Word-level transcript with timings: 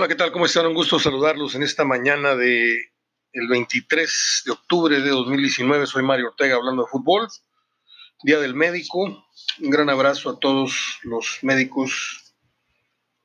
Hola, 0.00 0.08
¿qué 0.08 0.14
tal? 0.14 0.32
¿Cómo 0.32 0.46
están? 0.46 0.64
Un 0.64 0.72
gusto 0.72 0.98
saludarlos 0.98 1.54
en 1.54 1.62
esta 1.62 1.84
mañana 1.84 2.34
de 2.34 2.72
el 3.34 3.48
23 3.48 4.44
de 4.46 4.50
octubre 4.50 4.98
de 4.98 5.10
2019. 5.10 5.86
Soy 5.86 6.02
Mario 6.02 6.28
Ortega 6.28 6.56
hablando 6.56 6.84
de 6.84 6.88
fútbol. 6.90 7.28
Día 8.22 8.38
del 8.40 8.54
médico. 8.54 9.02
Un 9.58 9.70
gran 9.70 9.90
abrazo 9.90 10.30
a 10.30 10.38
todos 10.40 11.00
los 11.02 11.40
médicos 11.42 12.32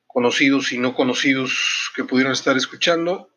conocidos 0.06 0.70
y 0.72 0.76
no 0.76 0.94
conocidos 0.94 1.92
que 1.96 2.04
pudieron 2.04 2.34
estar 2.34 2.58
escuchando. 2.58 3.30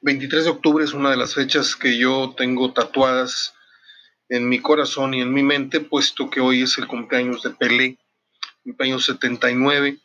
23 0.00 0.42
de 0.42 0.50
octubre 0.50 0.84
es 0.84 0.94
una 0.94 1.12
de 1.12 1.16
las 1.16 1.34
fechas 1.34 1.76
que 1.76 1.96
yo 1.96 2.34
tengo 2.36 2.72
tatuadas 2.72 3.54
en 4.28 4.48
mi 4.48 4.58
corazón 4.58 5.14
y 5.14 5.20
en 5.20 5.32
mi 5.32 5.44
mente, 5.44 5.78
puesto 5.78 6.28
que 6.28 6.40
hoy 6.40 6.62
es 6.62 6.76
el 6.78 6.88
cumpleaños 6.88 7.40
de 7.44 7.50
Pelé, 7.50 7.98
cumpleaños 8.64 9.04
79. 9.04 10.00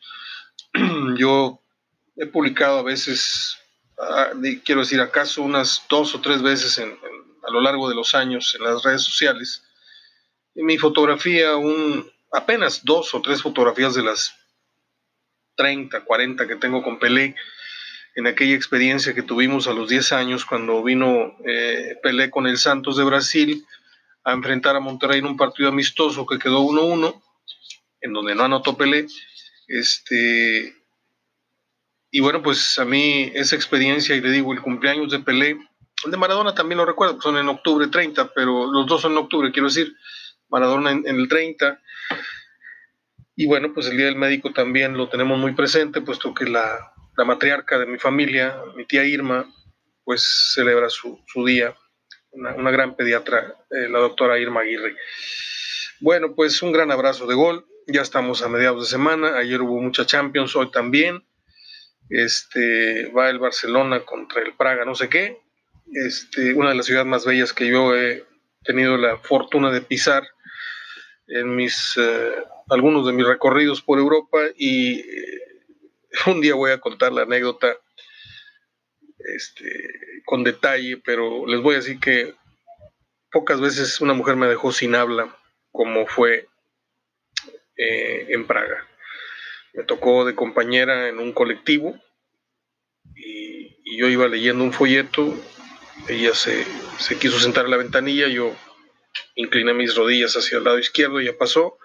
Yo 1.17 1.63
he 2.19 2.25
publicado 2.27 2.79
a 2.79 2.83
veces, 2.83 3.57
ah, 3.97 4.31
quiero 4.63 4.81
decir, 4.81 4.99
acaso 4.99 5.41
unas 5.41 5.83
dos 5.89 6.13
o 6.13 6.21
tres 6.21 6.41
veces 6.41 6.77
a 6.79 7.51
lo 7.51 7.61
largo 7.61 7.87
de 7.89 7.95
los 7.95 8.13
años 8.13 8.53
en 8.55 8.65
las 8.65 8.83
redes 8.83 9.03
sociales. 9.03 9.63
En 10.53 10.65
mi 10.65 10.77
fotografía, 10.77 11.55
un, 11.55 12.11
apenas 12.31 12.83
dos 12.83 13.13
o 13.13 13.21
tres 13.21 13.41
fotografías 13.41 13.95
de 13.95 14.03
las 14.03 14.35
30, 15.55 16.01
40 16.01 16.47
que 16.47 16.55
tengo 16.57 16.83
con 16.83 16.99
Pelé, 16.99 17.35
en 18.15 18.27
aquella 18.27 18.55
experiencia 18.55 19.13
que 19.13 19.21
tuvimos 19.21 19.67
a 19.67 19.73
los 19.73 19.87
10 19.87 20.11
años 20.11 20.43
cuando 20.43 20.83
vino 20.83 21.37
eh, 21.45 21.95
Pelé 22.03 22.29
con 22.29 22.47
el 22.47 22.57
Santos 22.57 22.97
de 22.97 23.05
Brasil 23.05 23.65
a 24.25 24.33
enfrentar 24.33 24.75
a 24.75 24.81
Monterrey 24.81 25.19
en 25.19 25.25
un 25.25 25.37
partido 25.37 25.69
amistoso 25.69 26.25
que 26.25 26.37
quedó 26.37 26.61
1-1, 26.63 27.21
en 28.01 28.13
donde 28.13 28.35
no 28.35 28.43
anotó 28.43 28.75
Pelé. 28.75 29.07
Este, 29.67 30.78
y 32.11 32.21
bueno, 32.21 32.41
pues 32.41 32.79
a 32.79 32.85
mí 32.85 33.31
esa 33.35 33.55
experiencia, 33.55 34.15
y 34.15 34.21
le 34.21 34.31
digo, 34.31 34.51
el 34.53 34.61
cumpleaños 34.61 35.11
de 35.11 35.19
Pelé, 35.19 35.59
el 36.05 36.11
de 36.11 36.17
Maradona 36.17 36.55
también 36.55 36.77
lo 36.77 36.85
recuerdo, 36.85 37.21
son 37.21 37.37
en 37.37 37.49
octubre 37.49 37.87
30, 37.87 38.31
pero 38.33 38.71
los 38.71 38.87
dos 38.87 39.01
son 39.01 39.11
en 39.11 39.19
octubre, 39.19 39.51
quiero 39.51 39.67
decir, 39.67 39.93
Maradona 40.49 40.91
en, 40.91 41.05
el 41.05 41.27
30. 41.27 41.79
Y 43.35 43.45
bueno, 43.45 43.73
pues 43.73 43.87
el 43.87 43.97
Día 43.97 44.07
del 44.07 44.15
Médico 44.15 44.51
también 44.51 44.97
lo 44.97 45.07
tenemos 45.09 45.37
muy 45.37 45.53
presente, 45.53 46.01
puesto 46.01 46.33
que 46.33 46.45
la, 46.45 46.93
matriarca 47.17 47.77
de 47.77 47.85
mi 47.85 47.99
familia, 47.99 48.61
mi 48.77 48.85
tía 48.85 49.03
Irma, 49.03 49.45
pues 50.05 50.53
celebra 50.53 50.89
su, 50.89 51.21
día, 51.45 51.75
una, 52.31 52.71
gran 52.71 52.95
pediatra, 52.95 53.55
eh, 53.69 53.89
la 53.89 53.99
doctora 53.99 54.39
Irma 54.39 54.61
Aguirre. 54.61 54.95
Bueno, 55.99 56.33
pues 56.33 56.61
un 56.61 56.71
gran 56.71 56.91
abrazo 56.91 57.27
de 57.27 57.35
gol, 57.35 57.67
ya 57.87 58.01
estamos 58.01 58.41
a 58.41 58.47
mediados 58.47 58.85
de 58.85 58.89
semana, 58.89 59.37
ayer 59.37 59.61
hubo 59.61 59.81
mucha 59.81 60.05
Champions, 60.05 60.55
hoy 60.55 60.71
también 60.71 61.25
este, 62.09 63.07
va 63.11 63.29
el 63.29 63.39
Barcelona 63.39 64.03
contra 64.05 64.41
el 64.41 64.53
Praga, 64.55 64.85
no 64.85 64.95
sé 64.95 65.09
qué, 65.09 65.41
este, 65.93 66.53
una 66.53 66.69
de 66.69 66.75
las 66.75 66.85
ciudades 66.85 67.07
más 67.07 67.25
bellas 67.25 67.53
que 67.53 67.67
yo 67.67 67.95
he 67.95 68.25
tenido 68.63 68.97
la 68.97 69.17
fortuna 69.17 69.71
de 69.71 69.81
pisar 69.81 70.27
en 71.27 71.55
mis, 71.55 71.95
eh, 71.97 72.35
algunos 72.69 73.05
de 73.05 73.13
mis 73.13 73.25
recorridos 73.25 73.81
por 73.81 73.99
Europa 73.99 74.39
y 74.57 74.99
eh, 74.99 75.41
un 76.27 76.41
día 76.41 76.55
voy 76.55 76.71
a 76.71 76.79
contar 76.79 77.11
la 77.11 77.21
anécdota 77.21 77.77
este, 79.35 80.21
con 80.25 80.43
detalle, 80.43 80.97
pero 80.97 81.45
les 81.45 81.61
voy 81.61 81.75
a 81.75 81.79
decir 81.79 81.99
que 81.99 82.33
pocas 83.31 83.61
veces 83.61 84.01
una 84.01 84.13
mujer 84.13 84.35
me 84.35 84.47
dejó 84.47 84.71
sin 84.71 84.95
habla 84.95 85.35
como 85.71 86.07
fue 86.07 86.47
eh, 87.77 88.25
en 88.29 88.47
Praga 88.47 88.88
me 89.73 89.83
tocó 89.83 90.25
de 90.25 90.35
compañera 90.35 91.09
en 91.09 91.19
un 91.19 91.33
colectivo 91.33 91.99
y, 93.15 93.97
yo 93.97 94.07
iba 94.07 94.27
leyendo 94.27 94.63
un 94.63 94.71
folleto, 94.71 95.35
ella 96.07 96.33
se, 96.33 96.63
quiso 97.19 97.39
sentar 97.39 97.65
en 97.65 97.71
la 97.71 97.77
ventanilla, 97.77 98.27
yo 98.27 98.55
incliné 99.35 99.73
mis 99.73 99.95
rodillas 99.95 100.35
hacia 100.37 100.59
el 100.59 100.63
lado 100.63 100.79
izquierdo, 100.79 101.19
ella 101.19 101.37
pasó, 101.37 101.77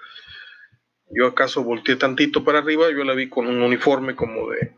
yo 1.10 1.26
acaso 1.26 1.64
volteé 1.64 1.96
tantito 1.96 2.44
para 2.44 2.58
arriba, 2.58 2.90
yo 2.90 3.04
la 3.04 3.14
vi 3.14 3.28
con 3.28 3.46
un 3.46 3.62
uniforme 3.62 4.14
como 4.14 4.50
de, 4.50 4.76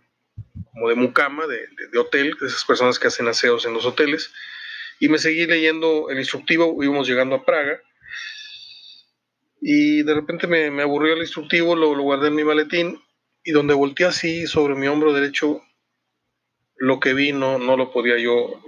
como 0.72 0.88
de 0.88 0.94
mucama, 0.94 1.46
de, 1.46 1.66
de, 1.92 1.98
hotel, 1.98 2.36
de 2.40 2.46
esas 2.46 2.64
personas 2.64 2.98
que 2.98 3.08
hacen 3.08 3.28
aseos 3.28 3.66
en 3.66 3.74
los 3.74 3.84
hoteles, 3.84 4.32
y 5.00 5.08
me 5.08 5.18
seguí 5.18 5.46
leyendo 5.46 6.08
el 6.08 6.18
instructivo, 6.18 6.82
íbamos 6.82 7.06
llegando 7.06 7.34
a 7.34 7.44
Praga, 7.44 7.82
y 9.60 10.02
de 10.02 10.14
repente 10.14 10.46
me, 10.46 10.82
aburrió 10.82 11.14
el 11.14 11.20
instructivo, 11.20 11.74
lo, 11.74 11.94
lo, 11.94 12.02
guardé 12.02 12.28
en 12.28 12.34
mi 12.34 12.44
maletín 12.44 13.00
y 13.42 13.52
donde 13.52 13.74
volteé 13.74 14.06
así 14.06 14.46
sobre 14.46 14.74
mi 14.74 14.86
hombro 14.86 15.12
derecho, 15.12 15.62
lo 16.76 17.00
que 17.00 17.14
vi 17.14 17.32
no, 17.32 17.58
no 17.58 17.76
lo 17.76 17.92
podía 17.92 18.18
yo 18.18 18.62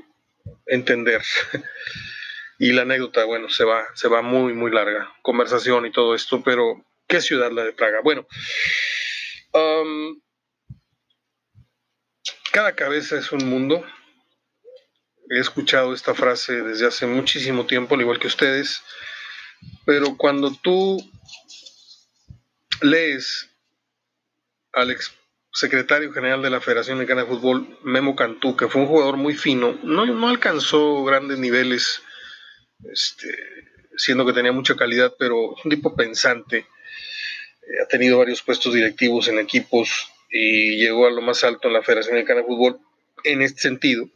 entender. 0.66 1.22
y 2.58 2.72
la 2.72 2.82
anécdota, 2.82 3.24
bueno, 3.24 3.48
se 3.48 3.64
va, 3.64 3.86
se 3.94 4.08
va 4.08 4.22
muy, 4.22 4.54
muy 4.54 4.70
larga, 4.70 5.12
conversación 5.22 5.86
y 5.86 5.92
todo 5.92 6.14
esto, 6.14 6.42
pero 6.42 6.84
¿qué 7.06 7.20
ciudad 7.20 7.52
la 7.52 7.64
de 7.64 7.72
Praga? 7.72 8.00
Bueno, 8.02 8.26
cada 12.52 12.74
cabeza 12.74 13.18
es 13.18 13.32
un 13.32 13.48
mundo. 13.48 13.84
He 15.30 15.38
escuchado 15.38 15.92
esta 15.92 16.14
frase 16.14 16.62
desde 16.62 16.86
hace 16.86 17.06
muchísimo 17.06 17.66
tiempo, 17.66 17.94
al 17.94 18.00
igual 18.00 18.18
que 18.18 18.26
ustedes. 18.26 18.82
Pero 19.84 20.16
cuando 20.16 20.52
tú 20.52 20.98
lees 22.82 23.50
al 24.72 24.90
ex 24.90 25.12
secretario 25.52 26.12
general 26.12 26.42
de 26.42 26.50
la 26.50 26.60
Federación 26.60 26.98
Mexicana 26.98 27.22
de 27.22 27.28
Fútbol, 27.28 27.78
Memo 27.82 28.14
Cantú, 28.14 28.56
que 28.56 28.68
fue 28.68 28.82
un 28.82 28.88
jugador 28.88 29.16
muy 29.16 29.34
fino, 29.34 29.78
no, 29.82 30.06
no 30.06 30.28
alcanzó 30.28 31.04
grandes 31.04 31.38
niveles, 31.38 32.02
este, 32.92 33.28
siendo 33.96 34.24
que 34.24 34.32
tenía 34.32 34.52
mucha 34.52 34.76
calidad, 34.76 35.14
pero 35.18 35.56
un 35.64 35.70
tipo 35.70 35.96
pensante, 35.96 36.58
eh, 36.58 37.82
ha 37.82 37.88
tenido 37.88 38.18
varios 38.18 38.42
puestos 38.42 38.72
directivos 38.72 39.26
en 39.28 39.38
equipos 39.38 40.12
y 40.30 40.76
llegó 40.76 41.06
a 41.06 41.10
lo 41.10 41.22
más 41.22 41.42
alto 41.42 41.68
en 41.68 41.74
la 41.74 41.82
Federación 41.82 42.14
Mexicana 42.14 42.40
de 42.40 42.46
Fútbol 42.46 42.78
en 43.24 43.42
este 43.42 43.60
sentido. 43.62 44.08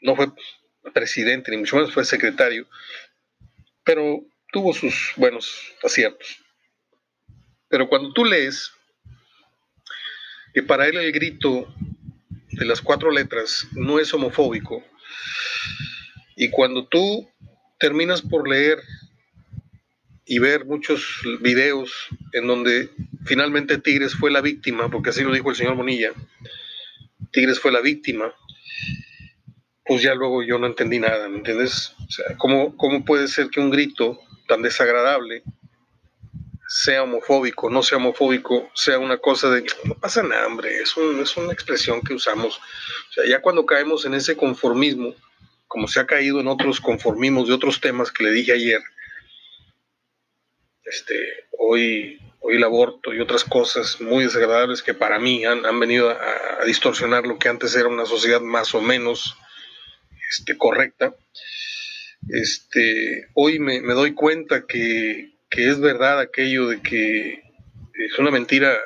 No 0.00 0.16
fue 0.16 0.28
presidente, 0.94 1.50
ni 1.50 1.58
mucho 1.58 1.76
menos 1.76 1.92
fue 1.92 2.04
secretario, 2.04 2.66
pero 3.84 4.24
tuvo 4.52 4.72
sus 4.72 5.12
buenos 5.16 5.74
aciertos. 5.82 6.44
Pero 7.68 7.88
cuando 7.88 8.12
tú 8.12 8.24
lees 8.24 8.72
que 10.54 10.62
para 10.62 10.86
él 10.86 10.96
el 10.96 11.12
grito 11.12 11.72
de 12.50 12.64
las 12.64 12.80
cuatro 12.80 13.10
letras 13.10 13.68
no 13.72 13.98
es 13.98 14.12
homofóbico, 14.14 14.82
y 16.36 16.50
cuando 16.50 16.86
tú 16.86 17.28
terminas 17.78 18.22
por 18.22 18.48
leer 18.48 18.78
y 20.24 20.38
ver 20.38 20.64
muchos 20.66 21.20
videos 21.40 21.90
en 22.32 22.46
donde 22.46 22.90
finalmente 23.24 23.78
Tigres 23.78 24.14
fue 24.14 24.30
la 24.30 24.40
víctima, 24.40 24.90
porque 24.90 25.10
así 25.10 25.22
lo 25.22 25.32
dijo 25.32 25.50
el 25.50 25.56
señor 25.56 25.74
Bonilla, 25.74 26.12
Tigres 27.32 27.60
fue 27.60 27.72
la 27.72 27.80
víctima, 27.80 28.32
pues 29.84 30.02
ya 30.02 30.14
luego 30.14 30.42
yo 30.42 30.58
no 30.58 30.66
entendí 30.66 30.98
nada, 30.98 31.28
¿me 31.28 31.38
entiendes? 31.38 31.94
O 32.06 32.10
sea, 32.10 32.36
¿cómo, 32.36 32.76
cómo 32.76 33.04
puede 33.04 33.26
ser 33.26 33.48
que 33.48 33.60
un 33.60 33.70
grito 33.70 34.20
tan 34.48 34.62
desagradable, 34.62 35.44
sea 36.68 37.04
homofóbico, 37.04 37.70
no 37.70 37.82
sea 37.82 37.98
homofóbico, 37.98 38.70
sea 38.74 38.98
una 38.98 39.18
cosa 39.18 39.48
de, 39.50 39.64
no 39.84 39.94
pasa 39.94 40.22
nada, 40.22 40.46
hombre, 40.46 40.76
es, 40.82 40.94
es 40.96 41.36
una 41.36 41.52
expresión 41.52 42.02
que 42.02 42.14
usamos. 42.14 42.58
O 42.58 43.12
sea, 43.12 43.24
ya 43.26 43.40
cuando 43.40 43.64
caemos 43.64 44.04
en 44.04 44.14
ese 44.14 44.36
conformismo, 44.36 45.14
como 45.66 45.86
se 45.86 46.00
ha 46.00 46.06
caído 46.06 46.40
en 46.40 46.48
otros 46.48 46.80
conformismos 46.80 47.48
de 47.48 47.54
otros 47.54 47.80
temas 47.80 48.10
que 48.10 48.24
le 48.24 48.32
dije 48.32 48.52
ayer, 48.52 48.82
este, 50.84 51.48
hoy, 51.58 52.20
hoy 52.40 52.56
el 52.56 52.64
aborto 52.64 53.14
y 53.14 53.20
otras 53.20 53.44
cosas 53.44 54.00
muy 54.00 54.24
desagradables 54.24 54.82
que 54.82 54.94
para 54.94 55.18
mí 55.18 55.44
han, 55.44 55.80
venido 55.80 56.10
a, 56.10 56.64
distorsionar 56.66 57.26
lo 57.26 57.38
que 57.38 57.48
antes 57.48 57.74
era 57.76 57.88
una 57.88 58.04
sociedad 58.04 58.40
más 58.40 58.74
o 58.74 58.80
menos 58.80 59.36
este, 60.30 60.58
correcta 60.58 61.14
este, 62.28 63.28
hoy 63.34 63.58
me, 63.58 63.80
doy 63.80 64.14
cuenta 64.14 64.66
que, 64.66 65.32
es 65.50 65.80
verdad 65.80 66.20
aquello 66.20 66.68
de 66.68 66.80
que 66.80 67.42
es 67.94 68.18
una 68.18 68.30
mentira 68.30 68.78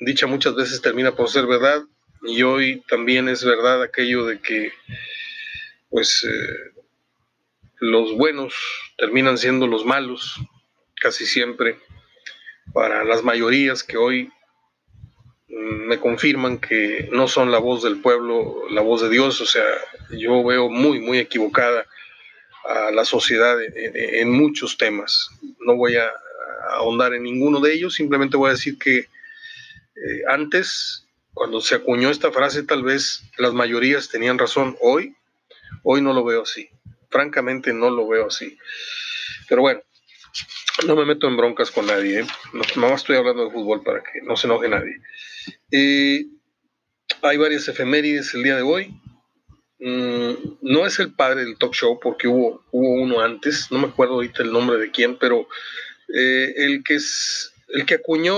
dicha 0.00 0.26
muchas 0.26 0.56
veces 0.56 0.82
termina 0.82 1.14
por 1.14 1.30
ser 1.30 1.46
verdad 1.46 1.82
y 2.22 2.42
hoy 2.42 2.82
también 2.88 3.28
es 3.28 3.44
verdad 3.44 3.80
aquello 3.82 4.26
de 4.26 4.40
que 4.40 4.72
pues 5.88 6.24
eh, 6.24 6.82
los 7.78 8.16
buenos 8.16 8.54
terminan 8.98 9.38
siendo 9.38 9.66
los 9.66 9.84
malos 9.84 10.40
casi 11.00 11.26
siempre. 11.26 11.78
Para 12.72 13.04
las 13.04 13.22
mayorías 13.22 13.84
que 13.84 13.96
hoy 13.96 14.32
mm, 15.48 15.86
me 15.86 15.98
confirman 15.98 16.58
que 16.58 17.08
no 17.12 17.28
son 17.28 17.52
la 17.52 17.58
voz 17.58 17.82
del 17.82 18.00
pueblo, 18.00 18.64
la 18.70 18.80
voz 18.80 19.02
de 19.02 19.08
Dios, 19.08 19.40
o 19.40 19.46
sea, 19.46 19.64
yo 20.10 20.42
veo 20.42 20.68
muy, 20.68 21.00
muy 21.00 21.18
equivocada 21.18 21.86
a 22.68 22.90
la 22.90 23.04
sociedad 23.04 23.56
en, 23.62 24.30
muchos 24.30 24.76
temas. 24.76 25.30
No 25.60 25.76
voy 25.76 25.96
a, 25.96 26.10
ahondar 26.70 27.14
en 27.14 27.22
ninguno 27.22 27.60
de 27.60 27.72
ellos, 27.72 27.94
simplemente 27.94 28.36
voy 28.36 28.48
a 28.48 28.54
decir 28.54 28.76
que 28.78 28.98
eh, 28.98 30.22
antes 30.28 31.06
cuando 31.32 31.60
se 31.60 31.74
acuñó 31.74 32.10
esta 32.10 32.32
frase, 32.32 32.62
tal 32.62 32.82
vez 32.82 33.22
las 33.36 33.52
mayorías 33.52 34.08
tenían 34.08 34.38
razón. 34.38 34.76
Hoy, 34.80 35.14
hoy 35.82 36.00
no 36.00 36.14
lo 36.14 36.24
veo 36.24 36.42
así. 36.42 36.70
Francamente, 37.10 37.72
no 37.74 37.90
lo 37.90 38.08
veo 38.08 38.28
así. 38.28 38.58
Pero 39.46 39.60
bueno, 39.60 39.82
no 40.86 40.96
me 40.96 41.04
meto 41.04 41.28
en 41.28 41.36
broncas 41.36 41.70
con 41.70 41.86
nadie. 41.86 42.20
¿eh? 42.20 42.26
No, 42.76 42.94
estoy 42.94 43.16
hablando 43.16 43.44
de 43.44 43.50
fútbol 43.50 43.82
para 43.82 44.02
que 44.02 44.22
no 44.22 44.34
se 44.36 44.46
enoje 44.46 44.68
nadie. 44.68 45.00
Eh, 45.70 46.24
hay 47.22 47.36
varias 47.36 47.68
efemérides 47.68 48.32
el 48.34 48.42
día 48.42 48.56
de 48.56 48.62
hoy. 48.62 48.94
Mm, 49.78 50.32
no 50.62 50.86
es 50.86 50.98
el 50.98 51.12
padre 51.12 51.44
del 51.44 51.58
talk 51.58 51.74
show 51.74 52.00
porque 52.00 52.28
hubo, 52.28 52.64
uno 52.72 53.20
antes, 53.20 53.70
no 53.70 53.78
me 53.78 53.88
acuerdo 53.88 54.14
ahorita 54.14 54.42
el 54.42 54.52
nombre 54.52 54.78
de 54.78 54.90
quién, 54.90 55.18
pero 55.18 55.48
eh, 56.14 56.54
el 56.56 56.82
que 56.82 56.94
es 56.94 57.52
el 57.68 57.84
que 57.84 57.94
acuñó 57.94 58.36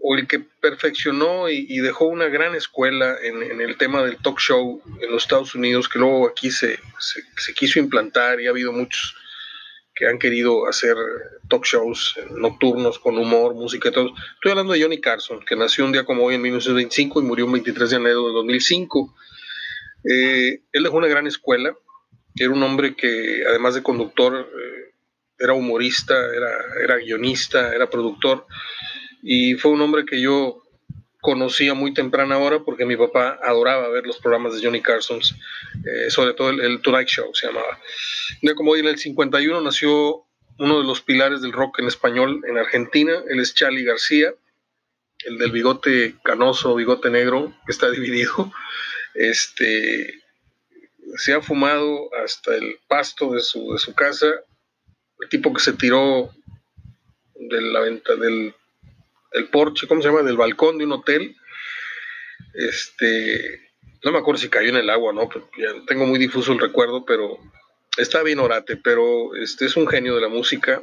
o 0.00 0.16
el 0.16 0.26
que 0.26 0.40
perfeccionó 0.40 1.48
y, 1.48 1.78
dejó 1.78 2.06
una 2.06 2.28
gran 2.28 2.54
escuela 2.54 3.16
en, 3.22 3.60
el 3.60 3.76
tema 3.76 4.02
del 4.02 4.16
talk 4.16 4.38
show 4.38 4.80
en 5.00 5.10
los 5.10 5.24
Estados 5.24 5.54
Unidos, 5.54 5.88
que 5.88 5.98
luego 5.98 6.28
aquí 6.28 6.50
se, 6.50 6.78
se, 6.98 7.54
quiso 7.54 7.78
implantar 7.78 8.40
y 8.40 8.46
ha 8.46 8.50
habido 8.50 8.72
muchos 8.72 9.16
que 9.94 10.06
han 10.06 10.18
querido 10.18 10.68
hacer 10.68 10.96
talk 11.48 11.64
shows 11.64 12.14
nocturnos 12.30 13.00
con 13.00 13.18
humor, 13.18 13.54
música 13.54 13.88
y 13.88 13.92
todo. 13.92 14.12
Estoy 14.34 14.52
hablando 14.52 14.72
de 14.72 14.82
Johnny 14.82 15.00
Carson, 15.00 15.44
que 15.44 15.56
nació 15.56 15.84
un 15.84 15.92
día 15.92 16.04
como 16.04 16.24
hoy 16.24 16.36
en 16.36 16.42
1925 16.42 17.20
y 17.20 17.24
murió 17.24 17.46
el 17.46 17.52
23 17.52 17.90
de 17.90 17.96
enero 17.96 18.28
de 18.28 18.32
2005. 18.34 19.14
Eh, 20.04 20.62
él 20.72 20.82
dejó 20.82 20.96
una 20.96 21.08
gran 21.08 21.26
escuela, 21.26 21.76
era 22.36 22.50
un 22.50 22.62
hombre 22.62 22.94
que 22.94 23.42
además 23.46 23.74
de 23.74 23.82
conductor 23.82 24.48
eh, 24.52 24.94
era 25.38 25.52
humorista, 25.52 26.14
era, 26.34 26.50
era 26.82 26.96
guionista, 26.96 27.74
era 27.74 27.90
productor 27.90 28.46
y 29.22 29.54
fue 29.54 29.72
un 29.72 29.80
hombre 29.80 30.04
que 30.04 30.20
yo 30.20 30.62
conocía 31.20 31.74
muy 31.74 31.92
temprana 31.92 32.38
hora 32.38 32.60
porque 32.60 32.86
mi 32.86 32.96
papá 32.96 33.38
adoraba 33.42 33.88
ver 33.88 34.06
los 34.06 34.18
programas 34.18 34.54
de 34.54 34.64
Johnny 34.64 34.80
Carson, 34.80 35.20
eh, 35.84 36.10
sobre 36.10 36.34
todo 36.34 36.50
el, 36.50 36.80
Tonight 36.80 37.08
Show 37.08 37.34
se 37.34 37.48
llamaba. 37.48 37.78
Ya 38.42 38.54
como 38.54 38.72
hoy 38.72 38.80
en 38.80 38.86
el 38.86 38.98
51 38.98 39.60
nació 39.60 40.24
uno 40.58 40.78
de 40.78 40.84
los 40.84 41.00
pilares 41.00 41.40
del 41.40 41.52
rock 41.52 41.80
en 41.80 41.88
español 41.88 42.42
en 42.48 42.58
Argentina, 42.58 43.12
él 43.28 43.40
es 43.40 43.54
Charlie 43.54 43.84
García, 43.84 44.32
el 45.24 45.38
del 45.38 45.50
bigote 45.50 46.14
canoso, 46.22 46.74
bigote 46.74 47.10
negro, 47.10 47.52
que 47.66 47.72
está 47.72 47.90
dividido. 47.90 48.52
Este, 49.18 50.14
se 51.16 51.34
ha 51.34 51.42
fumado 51.42 52.08
hasta 52.24 52.54
el 52.54 52.78
pasto 52.86 53.32
de 53.32 53.40
su, 53.40 53.72
de 53.72 53.78
su 53.78 53.92
casa, 53.92 54.26
el 55.20 55.28
tipo 55.28 55.52
que 55.52 55.60
se 55.60 55.72
tiró 55.72 56.30
de 57.34 57.60
la 57.62 57.80
venta 57.80 58.14
del 58.14 58.54
el 59.32 59.48
porche, 59.48 59.88
¿cómo 59.88 60.00
se 60.00 60.08
llama? 60.08 60.22
Del 60.22 60.36
balcón 60.36 60.78
de 60.78 60.84
un 60.84 60.92
hotel. 60.92 61.36
Este, 62.54 63.72
no 64.04 64.12
me 64.12 64.18
acuerdo 64.18 64.40
si 64.40 64.48
cayó 64.48 64.68
en 64.68 64.76
el 64.76 64.90
agua, 64.90 65.12
¿no? 65.12 65.28
tengo 65.86 66.06
muy 66.06 66.18
difuso 66.18 66.52
el 66.52 66.60
recuerdo, 66.60 67.04
pero 67.04 67.38
está 67.96 68.22
bien 68.22 68.38
orate, 68.38 68.76
pero 68.76 69.34
este 69.34 69.66
es 69.66 69.76
un 69.76 69.88
genio 69.88 70.14
de 70.14 70.22
la 70.22 70.28
música. 70.28 70.80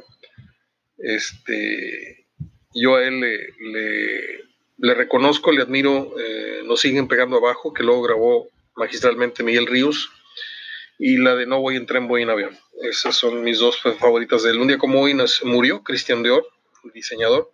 Este, 0.98 2.26
yo 2.74 2.96
a 2.96 3.04
él 3.04 3.20
le, 3.20 3.48
le, 3.58 4.44
reconozco, 4.78 5.52
le 5.52 5.62
admiro, 5.62 6.14
eh, 6.18 6.62
nos 6.64 6.80
siguen 6.80 7.08
pegando 7.08 7.36
abajo, 7.36 7.72
que 7.72 7.82
luego 7.82 8.02
grabó 8.02 8.48
magistralmente 8.74 9.42
Miguel 9.42 9.66
Ríos, 9.66 10.10
y 10.98 11.18
la 11.18 11.34
de 11.34 11.46
No 11.46 11.60
voy 11.60 11.76
en 11.76 11.86
tren, 11.86 12.08
voy 12.08 12.22
en 12.22 12.30
avión. 12.30 12.58
Esas 12.82 13.16
son 13.16 13.42
mis 13.42 13.58
dos 13.58 13.78
favoritas 13.98 14.42
de 14.42 14.50
él. 14.50 14.58
Un 14.58 14.68
día 14.68 14.78
como 14.78 15.00
hoy 15.00 15.16
murió 15.44 15.82
Cristian 15.82 16.22
Dior, 16.22 16.46
diseñador, 16.94 17.50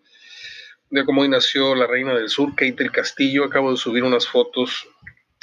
de 0.90 1.04
cómo 1.04 1.22
hoy 1.22 1.28
nació 1.28 1.74
la 1.74 1.86
reina 1.86 2.14
del 2.14 2.28
sur, 2.28 2.50
Kate 2.50 2.72
del 2.72 2.92
Castillo. 2.92 3.44
Acabo 3.44 3.70
de 3.70 3.76
subir 3.76 4.04
unas 4.04 4.28
fotos 4.28 4.86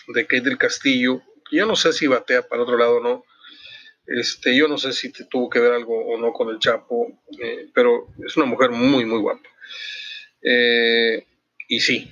de 0.07 0.25
Kate 0.25 0.43
del 0.43 0.57
Castillo. 0.57 1.21
Yo 1.51 1.65
no 1.65 1.75
sé 1.75 1.91
si 1.93 2.07
batea 2.07 2.47
para 2.47 2.63
otro 2.63 2.77
lado 2.77 2.97
o 2.97 2.99
no. 3.01 3.25
Este, 4.05 4.55
yo 4.55 4.67
no 4.67 4.77
sé 4.77 4.93
si 4.93 5.11
tuvo 5.11 5.49
que 5.49 5.59
ver 5.59 5.71
algo 5.71 6.05
o 6.05 6.17
no 6.17 6.33
con 6.33 6.49
el 6.49 6.59
Chapo, 6.59 7.21
eh, 7.41 7.69
pero 7.73 8.07
es 8.25 8.35
una 8.37 8.45
mujer 8.45 8.71
muy, 8.71 9.05
muy 9.05 9.19
guapa. 9.19 9.47
Eh, 10.41 11.25
y 11.69 11.79
sí, 11.81 12.11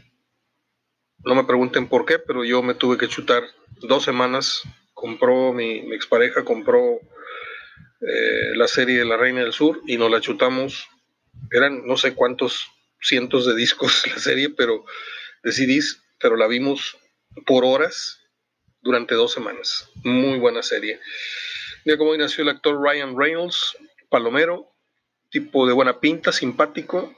no 1.25 1.35
me 1.35 1.43
pregunten 1.43 1.89
por 1.89 2.05
qué, 2.05 2.19
pero 2.19 2.45
yo 2.45 2.61
me 2.61 2.75
tuve 2.75 2.97
que 2.97 3.07
chutar 3.07 3.43
dos 3.81 4.03
semanas. 4.03 4.61
Compró 4.93 5.51
mi, 5.51 5.81
mi 5.81 5.95
expareja, 5.95 6.45
compró 6.45 7.01
eh, 8.01 8.55
la 8.55 8.67
serie 8.67 8.99
de 8.99 9.05
La 9.05 9.17
Reina 9.17 9.41
del 9.41 9.51
Sur 9.51 9.81
y 9.87 9.97
nos 9.97 10.11
la 10.11 10.21
chutamos. 10.21 10.87
Eran 11.51 11.85
no 11.87 11.97
sé 11.97 12.13
cuántos 12.13 12.71
cientos 13.01 13.47
de 13.47 13.55
discos 13.55 14.05
la 14.13 14.19
serie, 14.19 14.51
pero 14.51 14.85
de 15.43 15.51
CDs, 15.51 16.03
pero 16.19 16.35
la 16.35 16.47
vimos 16.47 16.95
por 17.45 17.65
horas 17.65 18.19
durante 18.81 19.15
dos 19.15 19.33
semanas. 19.33 19.89
Muy 20.03 20.37
buena 20.37 20.61
serie. 20.61 20.99
Mira 21.83 21.97
cómo 21.97 22.11
hoy 22.11 22.19
nació 22.19 22.43
el 22.43 22.49
actor 22.49 22.79
Ryan 22.79 23.17
Reynolds, 23.17 23.75
palomero, 24.09 24.71
tipo 25.31 25.65
de 25.65 25.73
buena 25.73 25.99
pinta, 25.99 26.31
simpático, 26.31 27.15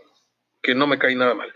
que 0.61 0.73
no 0.73 0.87
me 0.87 0.97
cae 0.97 1.15
nada 1.15 1.35
mal. 1.35 1.51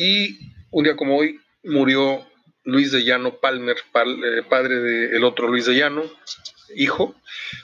Y 0.00 0.38
un 0.70 0.84
día 0.84 0.96
como 0.96 1.18
hoy 1.18 1.38
murió 1.62 2.26
Luis 2.64 2.90
de 2.90 3.04
Llano 3.04 3.38
Palmer, 3.38 3.76
eh, 3.76 4.42
padre 4.48 4.76
del 4.76 5.22
otro 5.24 5.46
Luis 5.46 5.66
de 5.66 5.74
Llano, 5.74 6.10
hijo, 6.74 7.14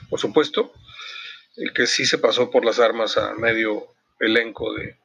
por 0.07 0.19
supuesto, 0.19 0.71
el 1.55 1.73
que 1.73 1.87
sí 1.87 2.05
se 2.05 2.19
pasó 2.19 2.51
por 2.51 2.63
las 2.63 2.77
armas 2.77 3.17
a 3.17 3.33
medio 3.33 3.87
elenco 4.19 4.71
de, 4.75 4.97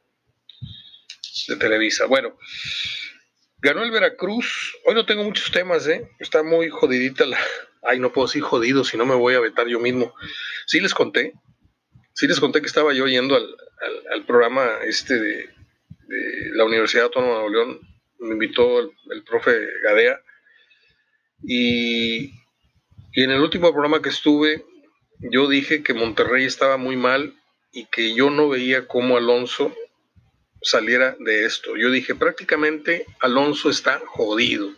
de 1.49 1.56
Televisa. 1.56 2.05
Bueno, 2.05 2.37
ganó 3.62 3.82
el 3.82 3.90
Veracruz. 3.90 4.76
Hoy 4.85 4.94
no 4.94 5.06
tengo 5.06 5.25
muchos 5.25 5.50
temas, 5.50 5.87
¿eh? 5.87 6.06
Está 6.19 6.43
muy 6.43 6.69
jodidita 6.69 7.25
la... 7.25 7.38
Ay, 7.82 7.99
no 7.99 8.12
puedo 8.12 8.26
decir 8.26 8.43
jodido, 8.43 8.85
si 8.85 8.99
no 8.99 9.06
me 9.06 9.14
voy 9.14 9.37
a 9.37 9.40
vetar 9.40 9.67
yo 9.69 9.81
mismo. 9.81 10.14
Sí 10.67 10.81
les 10.81 10.93
conté, 10.93 11.32
sí 12.12 12.28
les 12.28 12.40
conté 12.40 12.61
que 12.61 12.67
estaba 12.67 12.93
yo 12.93 13.06
yendo 13.06 13.37
al, 13.37 14.26
programa 14.26 14.69
este 14.85 15.19
de, 15.19 15.62
la 16.55 16.64
Universidad 16.64 17.05
Autónoma 17.05 17.35
de 17.35 17.41
Nuevo 17.41 17.55
León. 17.55 17.81
Me 18.20 18.32
invitó 18.35 18.81
el, 18.81 19.23
profe 19.25 19.53
Gadea. 19.82 20.20
Y, 21.43 22.32
y 23.12 23.23
en 23.23 23.31
el 23.31 23.41
último 23.41 23.73
programa 23.73 24.00
que 24.00 24.11
estuve, 24.11 24.64
yo 25.19 25.49
dije 25.49 25.82
que 25.82 25.94
Monterrey 25.94 26.44
estaba 26.44 26.76
muy 26.76 26.97
mal 26.97 27.35
y 27.73 27.87
que 27.87 28.14
yo 28.14 28.31
no 28.31 28.49
veía 28.49 28.87
cómo 28.87 29.17
Alonso 29.17 29.75
saliera 30.62 31.17
de 31.19 31.44
esto. 31.44 31.76
Yo 31.76 31.91
dije, 31.91 32.14
prácticamente 32.14 33.07
Alonso 33.21 33.71
está 33.71 34.00
jodido. 34.07 34.73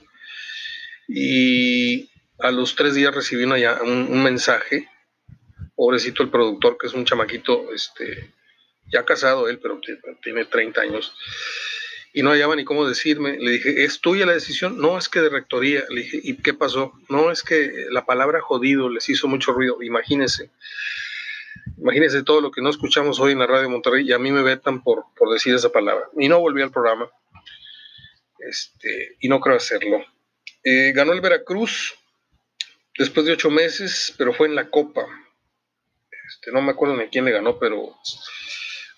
Y 1.08 2.10
a 2.38 2.50
los 2.50 2.74
tres 2.74 2.94
días 2.94 3.14
recibí 3.14 3.44
una, 3.44 3.82
un, 3.82 4.22
mensaje, 4.22 4.88
pobrecito 5.74 6.22
el 6.22 6.30
productor, 6.30 6.78
que 6.78 6.86
es 6.86 6.94
un 6.94 7.04
chamaquito, 7.04 7.72
este, 7.72 8.32
ya 8.92 9.04
casado 9.04 9.48
él, 9.48 9.58
pero 9.58 9.80
tiene 10.22 10.44
30 10.44 10.80
años, 10.80 11.14
y 12.16 12.22
no 12.22 12.30
hallaba 12.30 12.54
ni 12.54 12.64
cómo 12.64 12.88
decirme. 12.88 13.36
Le 13.38 13.50
dije, 13.50 13.84
¿es 13.84 14.00
tuya 14.00 14.24
la 14.24 14.32
decisión? 14.32 14.78
No, 14.78 14.96
es 14.96 15.08
que 15.08 15.20
de 15.20 15.28
rectoría. 15.28 15.82
Le 15.90 16.02
dije, 16.02 16.20
¿y 16.22 16.36
qué 16.36 16.54
pasó? 16.54 16.92
No, 17.08 17.32
es 17.32 17.42
que 17.42 17.86
la 17.90 18.06
palabra 18.06 18.40
jodido 18.40 18.88
les 18.88 19.08
hizo 19.08 19.26
mucho 19.26 19.52
ruido, 19.52 19.82
imagínense. 19.82 20.50
Imagínense 21.76 22.22
todo 22.22 22.40
lo 22.40 22.52
que 22.52 22.62
no 22.62 22.70
escuchamos 22.70 23.18
hoy 23.18 23.32
en 23.32 23.40
la 23.40 23.48
radio 23.48 23.68
Monterrey 23.68 24.06
y 24.06 24.12
a 24.12 24.18
mí 24.20 24.30
me 24.30 24.42
vetan 24.42 24.84
por, 24.84 25.06
por 25.16 25.32
decir 25.32 25.56
esa 25.56 25.72
palabra. 25.72 26.08
Y 26.16 26.28
no 26.28 26.38
volví 26.38 26.62
al 26.62 26.70
programa. 26.70 27.10
Este, 28.38 29.16
y 29.20 29.28
no 29.28 29.40
creo 29.40 29.56
hacerlo. 29.56 30.04
Eh, 30.62 30.92
ganó 30.94 31.14
el 31.14 31.20
Veracruz 31.20 31.96
después 32.96 33.26
de 33.26 33.32
ocho 33.32 33.50
meses, 33.50 34.14
pero 34.16 34.32
fue 34.32 34.46
en 34.46 34.54
la 34.54 34.70
Copa. 34.70 35.04
Este, 36.28 36.52
no 36.52 36.62
me 36.62 36.70
acuerdo 36.70 36.96
ni 36.96 37.08
quién 37.08 37.24
le 37.24 37.32
ganó, 37.32 37.58
pero 37.58 37.96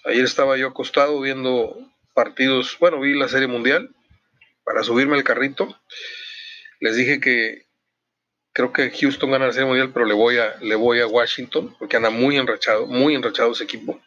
ayer 0.07 0.25
estaba 0.25 0.57
yo 0.57 0.69
acostado 0.69 1.21
viendo 1.21 1.77
partidos. 2.15 2.77
Bueno, 2.81 3.01
vi 3.01 3.15
la 3.15 3.29
Serie 3.29 3.49
Mundial 3.49 3.95
para 4.65 4.83
subirme 4.83 5.17
al 5.17 5.25
carrito. 5.25 5.81
Les 6.81 6.97
dije 6.97 7.21
que 7.21 7.67
Creo 8.57 8.73
que 8.73 8.91
Houston 8.91 9.31
gana 9.31 9.49
la 9.49 9.53
Serie 9.53 9.67
Mundial, 9.67 9.91
pero 9.93 10.07
le 10.07 10.15
voy 10.15 10.39
a, 10.39 10.57
le 10.63 10.77
voy 10.77 11.01
a 11.01 11.07
Washington, 11.07 11.77
porque 11.79 11.99
anda 11.99 12.09
muy 12.09 12.39
enrachado, 12.39 12.87
muy 12.87 13.15
enrachado 13.15 13.53
ese 13.53 13.65
equipo. 13.65 14.01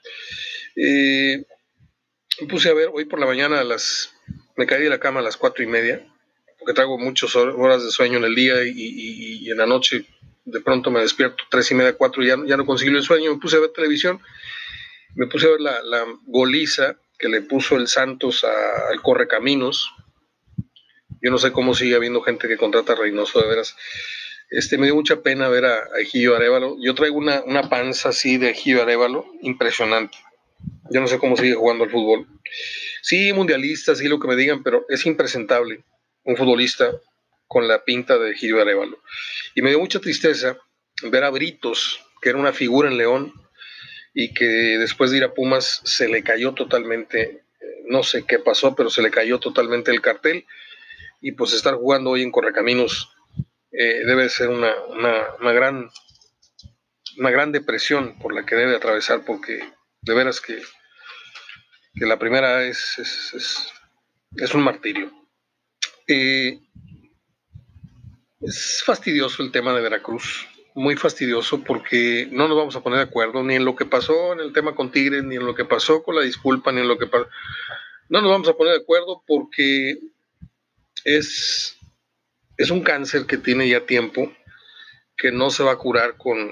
Eh, 0.75 1.45
me 2.41 2.47
puse 2.47 2.67
a 2.67 2.73
ver 2.73 2.89
hoy 2.91 3.05
por 3.05 3.19
la 3.19 3.27
mañana 3.27 3.59
a 3.59 3.63
las. 3.63 4.11
Me 4.57 4.65
caí 4.65 4.81
de 4.81 4.89
la 4.89 4.99
cama 4.99 5.19
a 5.19 5.23
las 5.23 5.37
cuatro 5.37 5.63
y 5.63 5.67
media, 5.67 6.03
porque 6.57 6.73
traigo 6.73 6.97
muchas 6.97 7.35
horas 7.35 7.83
de 7.83 7.91
sueño 7.91 8.17
en 8.17 8.23
el 8.23 8.33
día 8.33 8.55
y, 8.65 9.51
en 9.51 9.57
la 9.57 9.67
noche 9.67 10.07
de 10.45 10.61
pronto 10.61 10.89
me 10.89 11.01
despierto 11.01 11.43
tres 11.51 11.69
y 11.69 11.75
media, 11.75 11.93
cuatro 11.93 12.23
y 12.23 12.29
ya, 12.29 12.37
ya 12.47 12.57
no 12.57 12.65
consigo 12.65 12.97
el 12.97 13.03
sueño. 13.03 13.31
Me 13.31 13.39
puse 13.39 13.57
a 13.57 13.59
ver 13.59 13.69
televisión, 13.69 14.19
me 15.15 15.27
puse 15.27 15.47
a 15.47 15.51
ver 15.51 15.61
la, 15.61 16.05
goliza 16.25 16.97
que 17.17 17.29
le 17.29 17.41
puso 17.41 17.75
el 17.75 17.87
Santos 17.87 18.43
al 18.43 19.01
Correcaminos. 19.01 19.91
Yo 21.21 21.31
no 21.31 21.37
sé 21.37 21.51
cómo 21.51 21.73
sigue 21.73 21.95
habiendo 21.95 22.21
gente 22.21 22.47
que 22.47 22.57
contrata 22.57 22.93
a 22.93 22.95
Reynoso, 22.95 23.41
de 23.41 23.47
veras. 23.47 23.75
Este, 24.49 24.77
me 24.77 24.85
dio 24.85 24.95
mucha 24.95 25.21
pena 25.21 25.49
ver 25.49 25.65
a, 25.65 25.75
a 25.75 26.35
Arevalo. 26.35 26.77
Yo 26.81 26.95
traigo 26.95 27.17
una, 27.17 27.41
una 27.43 27.69
panza 27.69 28.09
así 28.09 28.37
de 28.37 28.51
Egidio 28.51 28.81
Arevalo, 28.81 29.25
impresionante. 29.41 30.17
Yo 30.91 31.01
no 31.01 31.07
sé 31.07 31.19
cómo 31.19 31.35
sigue 31.35 31.53
jugando 31.53 31.83
al 31.83 31.91
fútbol. 31.91 32.27
Sí, 33.01 33.31
mundialista, 33.33 33.95
sí, 33.95 34.07
lo 34.07 34.19
que 34.19 34.27
me 34.27 34.35
digan, 34.35 34.63
pero 34.63 34.85
es 34.89 35.05
impresentable 35.05 35.83
un 36.23 36.35
futbolista 36.35 36.91
con 37.47 37.67
la 37.67 37.83
pinta 37.83 38.17
de 38.17 38.35
Gilio 38.35 38.61
Arevalo. 38.61 38.99
Y 39.55 39.61
me 39.61 39.69
dio 39.69 39.79
mucha 39.79 39.99
tristeza 39.99 40.57
ver 41.03 41.23
a 41.23 41.29
Britos, 41.29 41.99
que 42.21 42.29
era 42.29 42.37
una 42.37 42.53
figura 42.53 42.89
en 42.89 42.97
León, 42.97 43.33
y 44.13 44.33
que 44.33 44.45
después 44.45 45.11
de 45.11 45.17
ir 45.17 45.23
a 45.23 45.33
Pumas 45.33 45.81
se 45.83 46.07
le 46.07 46.23
cayó 46.23 46.53
totalmente, 46.53 47.43
no 47.85 48.03
sé 48.03 48.25
qué 48.25 48.39
pasó, 48.39 48.75
pero 48.75 48.89
se 48.89 49.01
le 49.01 49.11
cayó 49.11 49.39
totalmente 49.39 49.91
el 49.91 50.01
cartel, 50.01 50.45
y 51.21 51.33
pues 51.33 51.53
estar 51.53 51.75
jugando 51.75 52.11
hoy 52.11 52.21
en 52.23 52.31
Correcaminos 52.31 53.11
eh, 53.71 54.01
debe 54.05 54.29
ser 54.29 54.49
una, 54.49 54.73
gran, 55.53 55.89
una 57.17 57.29
gran 57.29 57.51
depresión 57.51 58.17
por 58.19 58.33
la 58.33 58.45
que 58.45 58.55
debe 58.55 58.75
atravesar, 58.75 59.23
porque 59.25 59.59
de 60.01 60.13
veras 60.13 60.41
que, 60.41 60.61
que 61.95 62.05
la 62.05 62.17
primera 62.17 62.63
es, 62.63 62.97
es, 62.97 64.53
un 64.53 64.63
martirio. 64.63 65.11
Eh, 66.07 66.59
es 68.41 68.81
fastidioso 68.85 69.43
el 69.43 69.51
tema 69.51 69.73
de 69.75 69.81
Veracruz, 69.81 70.47
muy 70.79 70.95
fastidioso 70.95 71.61
porque 71.61 72.29
no 72.31 72.47
nos 72.47 72.55
vamos 72.55 72.75
a 72.77 72.81
poner 72.81 72.99
de 72.99 73.03
acuerdo 73.03 73.43
ni 73.43 73.55
en 73.55 73.65
lo 73.65 73.75
que 73.75 73.85
pasó 73.85 74.31
en 74.31 74.39
el 74.39 74.53
tema 74.53 74.75
con 74.75 74.93
Tigres, 74.93 75.25
ni 75.25 75.35
en 75.35 75.45
lo 75.45 75.53
que 75.53 75.65
pasó 75.65 76.01
con 76.03 76.15
la 76.15 76.21
disculpa, 76.21 76.71
ni 76.71 76.79
en 76.79 76.87
lo 76.87 76.97
que 76.97 77.05
pasó. 77.05 77.27
No 78.07 78.21
nos 78.21 78.31
vamos 78.31 78.47
a 78.47 78.53
poner 78.53 78.75
de 78.75 78.79
acuerdo 78.79 79.21
porque 79.27 79.99
es, 81.03 81.77
es 82.55 82.69
un 82.71 82.81
cáncer 82.81 83.25
que 83.25 83.37
tiene 83.37 83.67
ya 83.67 83.81
tiempo, 83.81 84.31
que 85.17 85.33
no 85.33 85.49
se 85.49 85.63
va 85.63 85.73
a 85.73 85.77
curar 85.77 86.15
con, 86.15 86.49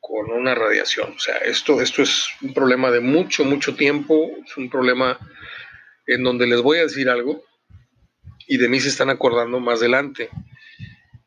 con 0.00 0.32
una 0.32 0.56
radiación. 0.56 1.12
O 1.12 1.20
sea, 1.20 1.36
esto, 1.36 1.80
esto 1.80 2.02
es 2.02 2.26
un 2.42 2.52
problema 2.52 2.90
de 2.90 2.98
mucho, 2.98 3.44
mucho 3.44 3.76
tiempo, 3.76 4.28
es 4.44 4.56
un 4.56 4.68
problema 4.68 5.20
en 6.08 6.24
donde 6.24 6.48
les 6.48 6.60
voy 6.62 6.78
a 6.78 6.82
decir 6.82 7.08
algo 7.08 7.44
y 8.48 8.56
de 8.56 8.68
mí 8.68 8.80
se 8.80 8.88
están 8.88 9.08
acordando 9.08 9.60
más 9.60 9.78
adelante. 9.78 10.30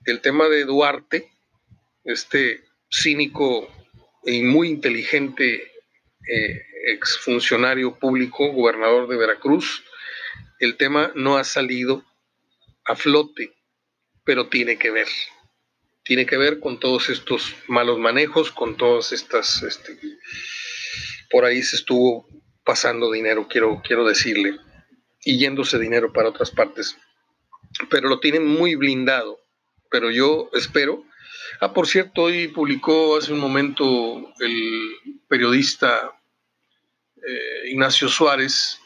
El 0.04 0.20
tema 0.20 0.50
de 0.50 0.66
Duarte, 0.66 1.31
este 2.03 2.63
cínico 2.89 3.70
y 4.24 4.41
muy 4.43 4.70
inteligente 4.70 5.72
eh, 6.27 6.62
exfuncionario 6.88 7.98
público, 7.98 8.51
gobernador 8.51 9.08
de 9.08 9.17
Veracruz, 9.17 9.84
el 10.60 10.77
tema 10.77 11.12
no 11.15 11.38
ha 11.38 11.43
salido 11.43 12.05
a 12.86 12.96
flote, 12.96 13.53
pero 14.24 14.48
tiene 14.50 14.77
que 14.77 14.91
ver. 14.91 15.08
Tiene 16.03 16.25
que 16.25 16.38
ver 16.38 16.60
con 16.60 16.79
todos 16.79 17.10
estos 17.10 17.55
malos 17.67 18.00
manejos, 18.00 18.51
con 18.51 18.77
todas 18.77 19.12
estas... 19.12 19.63
Este, 19.63 19.98
por 21.29 21.46
ahí 21.46 21.63
se 21.63 21.77
estuvo 21.77 22.27
pasando 22.63 23.12
dinero, 23.12 23.48
quiero, 23.50 23.81
quiero 23.84 24.05
decirle, 24.05 24.58
y 25.24 25.38
yéndose 25.38 25.79
dinero 25.79 26.12
para 26.12 26.29
otras 26.29 26.51
partes. 26.51 26.98
Pero 27.89 28.10
lo 28.10 28.20
tienen 28.20 28.46
muy 28.46 28.75
blindado. 28.75 29.39
Pero 29.89 30.12
yo 30.12 30.50
espero. 30.53 31.03
Ah, 31.63 31.74
por 31.74 31.86
cierto, 31.86 32.24
hoy 32.24 32.48
publicó 32.48 33.18
hace 33.18 33.32
un 33.32 33.38
momento 33.38 34.34
el 34.39 34.96
periodista 35.27 36.20
eh, 37.18 37.70
Ignacio 37.70 38.10
Suárez 38.10 38.80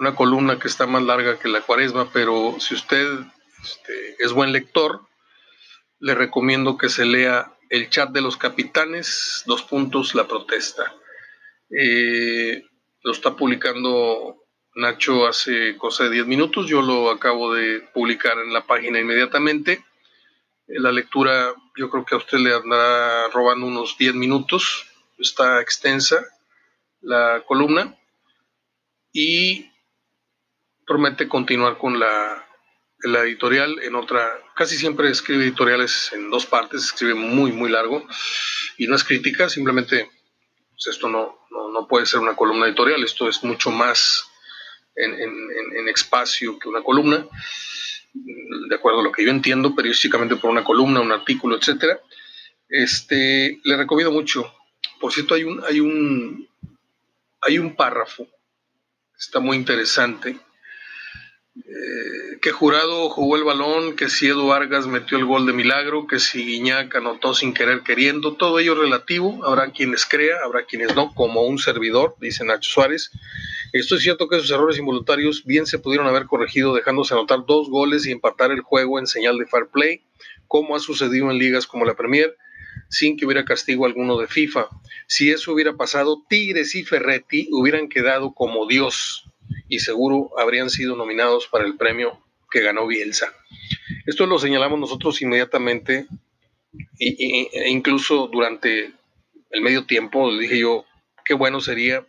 una 0.00 0.16
columna 0.16 0.58
que 0.58 0.66
está 0.66 0.88
más 0.88 1.04
larga 1.04 1.38
que 1.38 1.46
la 1.48 1.60
cuaresma, 1.60 2.10
pero 2.12 2.56
si 2.58 2.74
usted 2.74 3.06
este, 3.62 4.16
es 4.18 4.32
buen 4.32 4.50
lector, 4.50 5.06
le 6.00 6.16
recomiendo 6.16 6.76
que 6.76 6.88
se 6.88 7.04
lea 7.04 7.52
el 7.70 7.88
chat 7.90 8.10
de 8.10 8.22
los 8.22 8.36
capitanes, 8.36 9.44
dos 9.46 9.62
puntos, 9.62 10.16
la 10.16 10.26
protesta. 10.26 10.92
Eh, 11.70 12.60
lo 13.02 13.12
está 13.12 13.36
publicando 13.36 14.42
Nacho 14.74 15.28
hace 15.28 15.76
cosa 15.76 16.02
de 16.02 16.10
10 16.10 16.26
minutos, 16.26 16.66
yo 16.66 16.82
lo 16.82 17.08
acabo 17.12 17.54
de 17.54 17.82
publicar 17.94 18.36
en 18.38 18.52
la 18.52 18.66
página 18.66 18.98
inmediatamente. 18.98 19.84
La 20.66 20.92
lectura 20.92 21.54
yo 21.76 21.90
creo 21.90 22.04
que 22.04 22.14
a 22.14 22.18
usted 22.18 22.38
le 22.38 22.54
andará 22.54 23.28
robando 23.28 23.66
unos 23.66 23.96
10 23.98 24.14
minutos, 24.14 24.86
está 25.18 25.60
extensa 25.60 26.24
la 27.02 27.42
columna 27.46 27.96
y 29.12 29.70
promete 30.86 31.28
continuar 31.28 31.78
con 31.78 31.98
la, 31.98 32.40
editorial 33.02 33.80
en 33.82 33.94
otra, 33.96 34.32
casi 34.56 34.76
siempre 34.76 35.10
escribe 35.10 35.44
editoriales 35.44 36.10
en 36.12 36.30
dos 36.30 36.46
partes, 36.46 36.84
escribe 36.84 37.14
muy, 37.14 37.52
muy 37.52 37.70
largo 37.70 38.06
y 38.78 38.86
no 38.86 38.96
es 38.96 39.04
crítica, 39.04 39.50
simplemente 39.50 40.10
pues 40.70 40.86
esto 40.86 41.08
no, 41.08 41.38
no, 41.50 41.86
puede 41.86 42.06
ser 42.06 42.20
una 42.20 42.34
columna 42.34 42.66
editorial, 42.66 43.04
esto 43.04 43.28
es 43.28 43.44
mucho 43.44 43.70
más 43.70 44.30
en, 44.96 45.12
en, 45.20 45.88
espacio 45.88 46.58
que 46.58 46.68
una 46.68 46.82
columna, 46.82 47.26
de 48.14 48.74
acuerdo 48.74 49.00
a 49.00 49.02
lo 49.02 49.12
que 49.12 49.24
yo 49.24 49.30
entiendo 49.30 49.74
periodísticamente 49.74 50.36
por 50.36 50.50
una 50.50 50.64
columna, 50.64 51.00
un 51.00 51.12
artículo, 51.12 51.56
etcétera. 51.56 52.00
Este, 52.68 53.60
le 53.64 53.76
recomiendo 53.76 54.12
mucho. 54.12 54.52
Por 55.00 55.12
cierto, 55.12 55.34
hay 55.34 55.44
un, 55.44 55.62
hay 55.64 55.80
un, 55.80 56.48
hay 57.40 57.58
un 57.58 57.74
párrafo, 57.74 58.26
está 59.18 59.40
muy 59.40 59.56
interesante, 59.56 60.38
eh, 61.56 62.38
que 62.42 62.50
Jurado 62.50 63.08
jugó 63.10 63.36
el 63.36 63.44
balón, 63.44 63.94
que 63.94 64.08
si 64.08 64.26
Edu 64.26 64.48
Vargas 64.48 64.88
metió 64.88 65.16
el 65.16 65.24
gol 65.24 65.46
de 65.46 65.52
milagro, 65.52 66.08
que 66.08 66.18
si 66.18 66.44
Guiñac 66.44 66.96
anotó 66.96 67.32
sin 67.32 67.54
querer 67.54 67.82
queriendo, 67.82 68.34
todo 68.34 68.58
ello 68.58 68.74
relativo, 68.74 69.44
habrá 69.44 69.70
quienes 69.70 70.04
crea, 70.04 70.38
habrá 70.44 70.66
quienes 70.66 70.96
no, 70.96 71.14
como 71.14 71.42
un 71.42 71.58
servidor, 71.58 72.16
dice 72.20 72.44
Nacho 72.44 72.70
Suárez. 72.70 73.12
Esto 73.72 73.94
es 73.94 74.02
cierto 74.02 74.28
que 74.28 74.36
esos 74.36 74.50
errores 74.50 74.78
involuntarios 74.78 75.44
bien 75.44 75.66
se 75.66 75.78
pudieron 75.78 76.08
haber 76.08 76.26
corregido 76.26 76.74
dejándose 76.74 77.14
anotar 77.14 77.46
dos 77.46 77.70
goles 77.70 78.04
y 78.04 78.10
empatar 78.10 78.50
el 78.50 78.60
juego 78.60 78.98
en 78.98 79.06
señal 79.06 79.38
de 79.38 79.46
fair 79.46 79.68
play, 79.72 80.02
como 80.48 80.74
ha 80.74 80.80
sucedido 80.80 81.30
en 81.30 81.38
ligas 81.38 81.68
como 81.68 81.84
la 81.84 81.94
Premier, 81.94 82.36
sin 82.88 83.16
que 83.16 83.26
hubiera 83.26 83.44
castigo 83.44 83.86
alguno 83.86 84.18
de 84.18 84.26
FIFA. 84.26 84.68
Si 85.06 85.30
eso 85.30 85.52
hubiera 85.52 85.76
pasado, 85.76 86.24
Tigres 86.28 86.74
y 86.74 86.82
Ferretti 86.82 87.48
hubieran 87.52 87.88
quedado 87.88 88.34
como 88.34 88.66
Dios 88.66 89.24
y 89.68 89.80
seguro 89.80 90.30
habrían 90.38 90.70
sido 90.70 90.96
nominados 90.96 91.46
para 91.46 91.64
el 91.64 91.76
premio 91.76 92.22
que 92.50 92.60
ganó 92.60 92.86
Bielsa. 92.86 93.32
Esto 94.06 94.26
lo 94.26 94.38
señalamos 94.38 94.78
nosotros 94.78 95.20
inmediatamente 95.22 96.06
e 96.98 97.68
incluso 97.68 98.28
durante 98.28 98.92
el 99.50 99.60
medio 99.60 99.84
tiempo 99.84 100.36
dije 100.36 100.58
yo, 100.58 100.84
qué 101.24 101.34
bueno 101.34 101.60
sería 101.60 102.06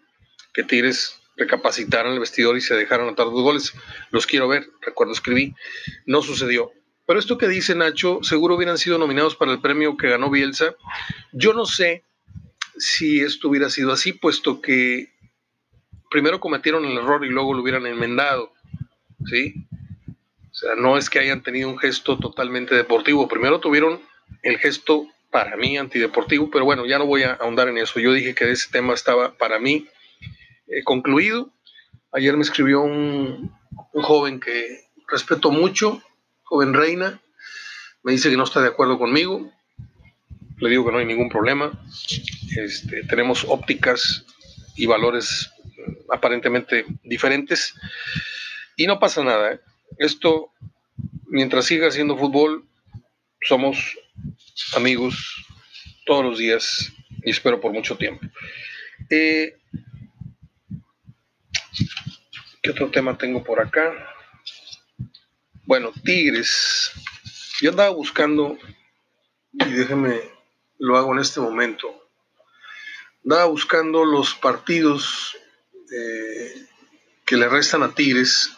que 0.54 0.64
Tigres 0.64 1.22
recapacitaran 1.38 2.14
el 2.14 2.20
vestidor 2.20 2.58
y 2.58 2.62
se 2.62 2.76
dejaran 2.76 3.08
anotar 3.08 3.26
dos 3.26 3.42
goles. 3.42 3.74
Los 4.12 4.26
quiero 4.26 4.48
ver, 4.48 4.70
recuerdo 4.82 5.14
escribí, 5.14 5.54
no 6.06 6.22
sucedió. 6.22 6.72
Pero 7.06 7.20
esto 7.20 7.38
que 7.38 7.48
dice 7.48 7.76
Nacho, 7.76 8.20
seguro 8.24 8.56
hubieran 8.56 8.78
sido 8.78 8.98
nominados 8.98 9.36
para 9.36 9.52
el 9.52 9.62
premio 9.62 9.96
que 9.98 10.10
ganó 10.10 10.30
Bielsa. 10.30 10.76
Yo 11.34 11.54
no 11.54 11.66
sé 11.66 12.04
si 12.78 13.20
esto 13.22 13.50
hubiera 13.50 13.70
sido 13.70 13.92
así, 13.92 14.14
puesto 14.14 14.62
que 14.62 15.14
primero 16.16 16.40
cometieron 16.40 16.86
el 16.86 16.98
error 16.98 17.26
y 17.26 17.30
luego 17.30 17.54
lo 17.54 17.62
hubieran 17.62 17.86
enmendado, 17.86 18.54
¿sí? 19.26 19.68
O 20.50 20.54
sea, 20.54 20.76
no 20.78 20.98
es 20.98 21.10
que 21.10 21.20
hayan 21.20 21.44
tenido 21.44 21.68
un 21.68 21.78
gesto 21.78 22.18
totalmente 22.18 22.74
deportivo, 22.74 23.28
primero 23.28 23.60
tuvieron 23.60 24.00
el 24.42 24.58
gesto 24.58 25.10
para 25.30 25.58
mí 25.58 25.78
antideportivo, 25.78 26.50
pero 26.50 26.64
bueno, 26.64 26.86
ya 26.86 27.00
no 27.00 27.06
voy 27.06 27.24
a 27.24 27.34
ahondar 27.34 27.68
en 27.68 27.80
eso. 27.80 28.00
Yo 28.00 28.14
dije 28.14 28.34
que 28.34 28.50
ese 28.50 28.72
tema 28.72 28.94
estaba 28.94 29.34
para 29.34 29.60
mí 29.60 29.90
eh, 30.68 30.84
concluido. 30.86 31.52
Ayer 32.14 32.38
me 32.38 32.44
escribió 32.44 32.80
un, 32.80 33.52
joven 33.92 34.40
que 34.40 34.86
respeto 35.10 35.52
mucho, 35.52 36.02
joven 36.44 36.74
reina, 36.74 37.20
me 38.04 38.14
dice 38.14 38.30
que 38.30 38.38
no 38.38 38.46
está 38.46 38.62
de 38.62 38.70
acuerdo 38.70 38.98
conmigo, 38.98 39.52
le 40.60 40.70
digo 40.70 40.86
que 40.86 40.94
no 40.94 41.00
hay 41.00 41.06
ningún 41.06 41.28
problema. 41.28 41.78
Este, 42.56 43.04
tenemos 43.04 43.46
ópticas 43.50 44.26
y 44.78 44.86
valores 44.86 45.52
aparentemente 46.10 46.86
diferentes. 47.04 47.74
Y 48.76 48.88
no 48.88 49.00
pasa 49.00 49.24
nada. 49.24 49.54
¿eh? 49.54 49.60
Esto, 49.98 50.52
mientras 51.28 51.66
siga 51.66 51.92
siendo 51.92 52.18
fútbol, 52.18 52.66
somos 53.42 53.98
amigos 54.76 55.46
todos 56.06 56.24
los 56.24 56.38
días 56.38 56.92
y 57.24 57.32
espero 57.32 57.60
por 57.60 57.72
mucho 57.74 57.98
tiempo. 57.98 58.26
Eh, 59.10 59.58
¿Qué 62.62 62.72
otro 62.72 62.90
tema 62.90 63.18
tengo 63.18 63.44
por 63.44 63.60
acá? 63.60 63.94
Bueno, 65.66 65.92
Tigres. 66.04 66.92
Yo 67.62 67.72
andaba 67.72 67.90
buscando, 67.90 68.58
y 69.54 69.66
déjeme, 69.66 70.20
lo 70.80 70.98
hago 70.98 71.14
en 71.14 71.20
este 71.20 71.40
momento. 71.40 72.10
Andaba 73.24 73.46
buscando 73.46 74.04
los 74.04 74.36
partidos 74.36 75.38
eh, 75.92 76.68
que 77.26 77.38
le 77.38 77.50
restan 77.50 77.84
a 77.84 77.94
Tigres, 77.94 78.52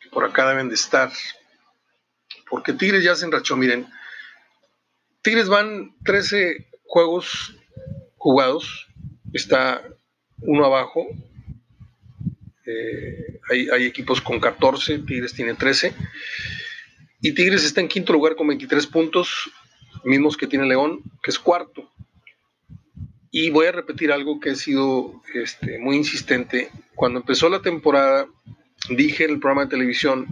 que 0.00 0.08
por 0.10 0.24
acá 0.24 0.48
deben 0.48 0.68
de 0.68 0.74
estar, 0.74 1.10
porque 2.50 2.72
Tigres 2.72 3.04
ya 3.04 3.14
se 3.14 3.24
enrachó, 3.24 3.56
miren, 3.56 3.86
Tigres 5.22 5.48
van 5.48 5.94
13 6.04 6.68
juegos 6.84 7.56
jugados, 8.16 8.88
está 9.32 9.82
uno 10.40 10.64
abajo, 10.64 11.08
Eh, 12.68 13.40
hay, 13.48 13.68
hay, 13.70 13.86
equipos 13.86 14.20
con 14.20 14.38
14, 14.40 14.98
Tigres 14.98 15.32
tiene 15.32 15.54
13. 15.54 15.94
Y 17.22 17.32
Tigres 17.32 17.64
está 17.64 17.80
en 17.80 17.88
quinto 17.88 18.12
lugar 18.12 18.36
con 18.36 18.46
23 18.46 18.86
puntos, 18.88 19.50
mismos 20.04 20.36
que 20.36 20.46
tiene 20.46 20.66
León, 20.66 21.00
que 21.22 21.30
es 21.30 21.38
cuarto. 21.38 21.90
Y 23.30 23.50
voy 23.50 23.66
a 23.66 23.72
repetir 23.72 24.10
algo 24.10 24.40
que 24.40 24.50
he 24.50 24.56
sido 24.56 25.22
este, 25.34 25.78
muy 25.78 25.96
insistente. 25.96 26.70
Cuando 26.94 27.20
empezó 27.20 27.48
la 27.48 27.60
temporada, 27.60 28.26
dije 28.88 29.24
en 29.24 29.32
el 29.32 29.40
programa 29.40 29.64
de 29.64 29.70
televisión, 29.70 30.26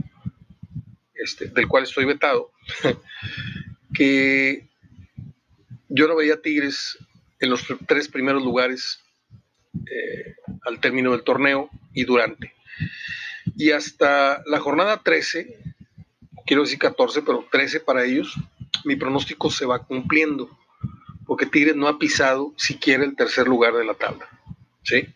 este, 1.15 1.49
del 1.49 1.69
cual 1.69 1.85
estoy 1.85 2.05
vetado, 2.05 2.53
que 3.95 4.69
yo 5.89 6.09
no 6.09 6.17
veía 6.17 6.41
Tigres 6.41 6.99
en 7.41 7.51
los 7.51 7.67
tres 7.87 8.09
primeros 8.09 8.43
lugares 8.43 9.01
eh, 9.75 10.35
al 10.65 10.81
término 10.81 11.13
del 11.13 11.23
torneo 11.23 11.71
y 11.93 12.05
durante. 12.05 12.53
Y 13.57 13.71
hasta 13.71 14.43
la 14.47 14.61
jornada 14.61 15.03
13, 15.03 15.59
quiero 16.47 16.63
decir 16.63 16.79
14, 16.79 17.23
pero 17.23 17.47
13 17.51 17.81
para 17.81 18.05
ellos, 18.05 18.35
mi 18.85 18.97
pronóstico 18.97 19.51
se 19.51 19.67
va 19.67 19.85
cumpliendo, 19.85 20.51
porque 21.27 21.47
Tigres 21.47 21.77
no 21.77 21.89
ha 21.89 21.99
pisado 21.99 22.53
siquiera 22.57 23.05
el 23.05 23.17
tercer 23.17 23.49
lugar 23.49 23.75
de 23.75 23.85
la 23.85 23.95
tabla. 23.95 24.29
¿sí? 24.83 25.07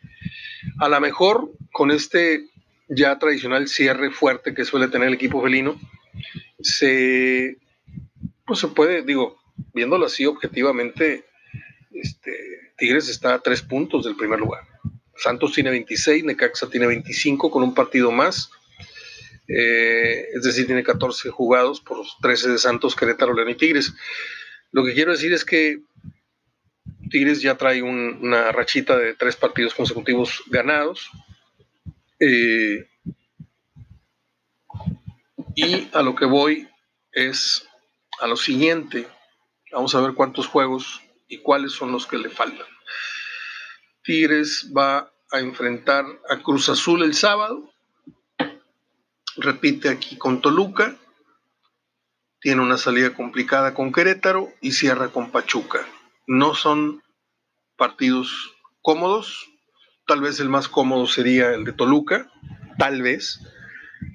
A 0.79 0.88
lo 0.88 1.00
mejor 1.00 1.50
con 1.73 1.90
este 1.90 2.47
ya 2.88 3.19
tradicional 3.19 3.69
cierre 3.69 4.11
fuerte 4.11 4.52
que 4.52 4.64
suele 4.64 4.88
tener 4.88 5.09
el 5.09 5.14
equipo 5.14 5.40
felino, 5.40 5.81
se, 6.61 7.57
pues 8.45 8.59
se 8.59 8.69
puede, 8.69 9.02
digo, 9.02 9.38
viéndolo 9.73 10.07
así 10.07 10.26
objetivamente, 10.26 11.25
este, 11.93 12.73
Tigres 12.76 13.09
está 13.09 13.35
a 13.35 13.40
tres 13.40 13.62
puntos 13.62 14.05
del 14.05 14.17
primer 14.17 14.40
lugar. 14.40 14.64
Santos 15.17 15.52
tiene 15.52 15.71
26, 15.71 16.25
Necaxa 16.25 16.69
tiene 16.69 16.87
25 16.87 17.50
con 17.50 17.62
un 17.62 17.75
partido 17.75 18.11
más. 18.11 18.50
Eh, 19.47 20.29
es 20.35 20.43
decir, 20.43 20.67
tiene 20.67 20.83
14 20.83 21.29
jugados 21.31 21.81
por 21.81 21.99
los 21.99 22.17
13 22.23 22.50
de 22.50 22.59
Santos, 22.59 22.97
Querétaro, 22.97 23.35
León 23.35 23.50
y 23.50 23.55
Tigres. 23.55 23.93
Lo 24.73 24.85
que 24.85 24.95
quiero 24.95 25.12
decir 25.12 25.33
es 25.33 25.45
que 25.45 25.81
Tigres 27.11 27.43
ya 27.43 27.57
trae 27.57 27.83
una 27.83 28.52
rachita 28.52 28.97
de 28.97 29.14
tres 29.14 29.37
partidos 29.37 29.75
consecutivos 29.75 30.43
ganados. 30.47 31.11
Eh, 32.21 32.88
y 35.57 35.88
a 35.93 36.02
lo 36.02 36.14
que 36.14 36.25
voy 36.25 36.69
es 37.12 37.69
a 38.21 38.26
lo 38.26 38.37
siguiente. 38.37 39.07
Vamos 39.73 39.95
a 39.95 40.00
ver 40.00 40.14
cuántos 40.14 40.47
juegos 40.47 41.00
y 41.29 41.38
cuáles 41.38 41.73
son 41.73 41.93
los 41.93 42.07
que 42.07 42.19
le 42.19 42.31
faltan. 42.31 42.67
Tigres 44.05 44.71
va 44.76 45.12
a 45.33 45.40
enfrentar 45.40 46.05
a 46.29 46.38
Cruz 46.38 46.69
Azul 46.69 47.02
el 47.02 47.14
sábado. 47.14 47.73
Repite 49.37 49.88
aquí 49.88 50.17
con 50.17 50.40
Toluca. 50.40 50.97
Tiene 52.40 52.62
una 52.62 52.79
salida 52.79 53.14
complicada 53.14 53.75
con 53.75 53.93
Querétaro 53.93 54.49
y 54.61 54.73
cierra 54.73 55.09
con 55.09 55.31
Pachuca. 55.31 55.87
No 56.30 56.54
son 56.54 57.02
partidos 57.76 58.54
cómodos. 58.82 59.50
Tal 60.06 60.20
vez 60.20 60.38
el 60.38 60.49
más 60.49 60.68
cómodo 60.68 61.08
sería 61.08 61.50
el 61.54 61.64
de 61.64 61.72
Toluca. 61.72 62.30
Tal 62.78 63.02
vez. 63.02 63.40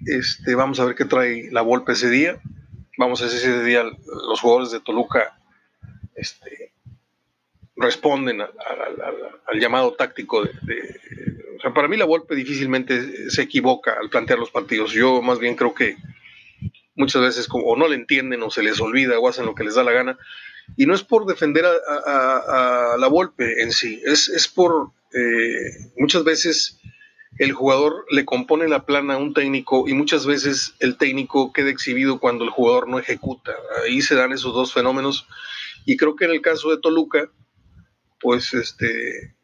Este, 0.05 0.55
vamos 0.55 0.79
a 0.79 0.86
ver 0.86 0.95
qué 0.95 1.03
trae 1.03 1.50
la 1.51 1.62
Volpe 1.62 1.91
ese 1.91 2.10
día. 2.10 2.39
Vamos 2.98 3.19
a 3.19 3.25
ver 3.25 3.34
si 3.34 3.38
ese 3.39 3.63
día 3.65 3.84
los 3.84 4.39
jugadores 4.39 4.72
de 4.72 4.79
Toluca 4.79 5.38
este, 6.15 6.72
responden 7.75 8.39
al 8.39 9.60
llamado 9.60 9.91
táctico 9.95 10.41
de, 10.41 10.51
para 11.74 11.89
mí 11.89 11.98
la 11.98 12.05
Volpe 12.05 12.34
difícilmente 12.34 13.29
se 13.29 13.41
equivoca 13.41 13.98
al 14.00 14.10
plantear 14.10 14.39
los 14.39 14.51
partidos. 14.51 14.93
Yo 14.93 15.22
más 15.22 15.39
bien 15.39 15.57
creo 15.57 15.74
que 15.74 15.98
muchas 16.96 17.22
veces 17.22 17.50
o 17.51 17.75
no 17.75 17.90
le 17.90 17.96
entienden 17.96 18.42
o 18.42 18.50
se 18.50 18.63
les 18.63 18.79
olvida 18.79 19.20
o 19.20 19.27
hacen 19.27 19.46
lo 19.46 19.53
que 19.53 19.66
les 19.66 19.75
da 19.75 19.83
la 19.83 19.92
gana. 19.92 20.18
Y 20.78 20.86
no 20.86 20.96
es 20.96 21.04
por 21.04 21.25
defender 21.25 21.66
a, 21.66 22.96
la 22.98 23.08
Volpe 23.08 23.62
en 23.62 23.72
sí, 23.72 24.01
es, 24.06 24.30
es 24.30 24.48
por 24.48 24.92
eh, 25.14 25.92
muchas 25.98 26.24
veces 26.24 26.80
el 27.38 27.51
jugador 27.51 28.06
le 28.10 28.25
compone 28.25 28.68
la 28.68 28.86
plana 28.86 29.16
a 29.16 29.18
un 29.18 29.34
técnico 29.34 29.88
y 29.88 29.94
muchas 29.94 30.25
veces 30.25 30.74
el 30.80 30.98
técnico 30.98 31.51
queda 31.51 31.70
exhibido 31.70 32.20
cuando 32.20 32.46
el 32.46 32.50
jugador 32.50 32.88
no 32.88 32.98
ejecuta. 32.98 33.54
Ahí 33.84 34.01
se 34.01 34.16
dan 34.16 34.32
esos 34.32 34.54
dos 34.54 34.74
fenómenos 34.74 35.28
y 35.86 35.98
creo 35.98 36.16
que 36.16 36.25
en 36.25 36.32
el 36.32 36.42
caso 36.42 36.72
de 36.72 36.80
Toluca, 36.80 37.30
pues 38.20 38.54
este, 38.54 39.36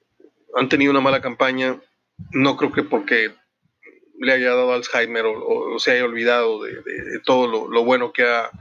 han 0.55 0.69
tenido 0.69 0.91
una 0.91 1.01
mala 1.01 1.21
campaña, 1.21 1.79
no 2.31 2.55
creo 2.55 2.71
que 2.71 2.83
porque 2.83 3.31
le 4.19 4.33
haya 4.33 4.49
dado 4.49 4.73
Alzheimer 4.73 5.25
o, 5.25 5.77
se 5.79 5.91
haya 5.91 6.05
olvidado 6.05 6.63
de, 6.63 7.19
todo 7.25 7.67
lo, 7.67 7.83
bueno 7.83 8.13
que 8.13 8.23
ha 8.23 8.51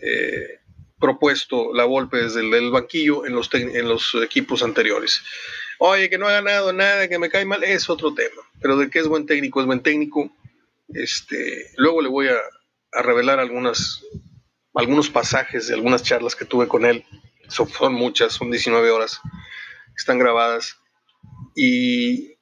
eh, 0.00 0.60
propuesto 0.98 1.72
la 1.74 1.84
Volpe 1.84 2.18
desde 2.18 2.40
el 2.40 2.70
banquillo 2.70 3.26
en 3.26 3.34
los, 3.34 3.52
en 3.52 3.88
los 3.88 4.14
equipos 4.22 4.62
anteriores. 4.62 5.22
Oye, 5.78 6.10
que 6.10 6.18
no 6.18 6.26
ha 6.26 6.32
ganado 6.32 6.72
nada, 6.72 7.08
que 7.08 7.18
me 7.18 7.30
cae 7.30 7.44
mal, 7.44 7.62
es 7.62 7.88
otro 7.88 8.12
tema. 8.12 8.42
Pero 8.60 8.76
de 8.76 8.90
que 8.90 8.98
es 8.98 9.06
buen 9.06 9.26
técnico, 9.26 9.60
es 9.60 9.66
buen 9.66 9.80
técnico. 9.80 10.30
Este, 10.88 11.70
luego 11.76 12.02
le 12.02 12.08
voy 12.08 12.28
a, 12.28 12.36
revelar 13.02 13.38
algunas, 13.38 14.02
algunos 14.74 15.10
pasajes 15.10 15.68
de 15.68 15.74
algunas 15.74 16.02
charlas 16.02 16.34
que 16.34 16.44
tuve 16.44 16.66
con 16.66 16.84
él. 16.84 17.04
Son, 17.48 17.68
muchas, 17.92 18.32
son 18.32 18.50
19 18.50 18.90
horas. 18.90 19.20
Están 19.96 20.18
grabadas. 20.18 20.76
Y, 21.54 22.34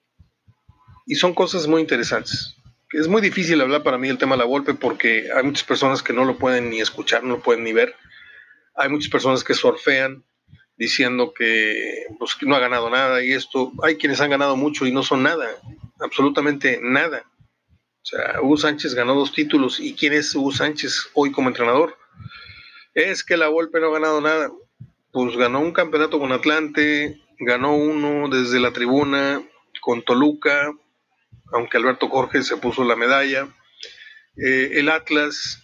y 1.06 1.14
son 1.16 1.34
cosas 1.34 1.66
muy 1.66 1.82
interesantes. 1.82 2.56
Es 2.92 3.08
muy 3.08 3.20
difícil 3.20 3.60
hablar 3.60 3.82
para 3.82 3.98
mí 3.98 4.08
el 4.08 4.18
tema 4.18 4.36
de 4.36 4.38
la 4.38 4.48
golpe 4.48 4.72
porque 4.72 5.28
hay 5.34 5.42
muchas 5.42 5.64
personas 5.64 6.02
que 6.02 6.14
no 6.14 6.24
lo 6.24 6.38
pueden 6.38 6.70
ni 6.70 6.80
escuchar, 6.80 7.22
no 7.22 7.36
lo 7.36 7.42
pueden 7.42 7.64
ni 7.64 7.72
ver. 7.74 7.94
Hay 8.76 8.88
muchas 8.88 9.10
personas 9.10 9.42
que 9.42 9.54
surfean 9.54 10.24
diciendo 10.76 11.32
pues, 12.18 12.34
que, 12.34 12.46
no 12.46 12.54
ha 12.54 12.60
ganado 12.60 12.90
nada 12.90 13.24
y 13.24 13.32
esto. 13.32 13.72
Hay 13.82 13.96
quienes 13.96 14.20
han 14.20 14.30
ganado 14.30 14.56
mucho 14.56 14.86
y 14.86 14.92
no 14.92 15.02
son 15.02 15.22
nada, 15.22 15.48
absolutamente 16.00 16.78
nada. 16.82 17.24
O 17.68 18.08
sea, 18.08 18.40
Hugo 18.40 18.56
Sánchez 18.56 18.94
ganó 18.94 19.14
dos 19.14 19.32
títulos. 19.32 19.80
¿Y 19.80 19.94
quién 19.94 20.12
es 20.12 20.34
Hugo 20.34 20.52
Sánchez 20.52 21.10
hoy 21.14 21.32
como 21.32 21.48
entrenador? 21.48 21.96
Es 22.94 23.24
que 23.24 23.36
la 23.36 23.48
Volpe 23.48 23.80
no 23.80 23.88
ha 23.88 23.94
ganado 23.94 24.20
nada. 24.20 24.50
Pues 25.10 25.36
ganó 25.36 25.60
un 25.60 25.72
campeonato 25.72 26.18
con 26.18 26.30
Atlante, 26.30 27.20
ganó 27.38 27.74
uno 27.74 28.28
desde 28.28 28.60
la 28.60 28.72
tribuna 28.72 29.42
con 29.80 30.02
Toluca, 30.02 30.72
aunque 31.52 31.78
Alberto 31.78 32.08
Jorge 32.08 32.42
se 32.42 32.56
puso 32.56 32.84
la 32.84 32.96
medalla. 32.96 33.48
Eh, 34.36 34.72
el 34.74 34.88
Atlas 34.88 35.62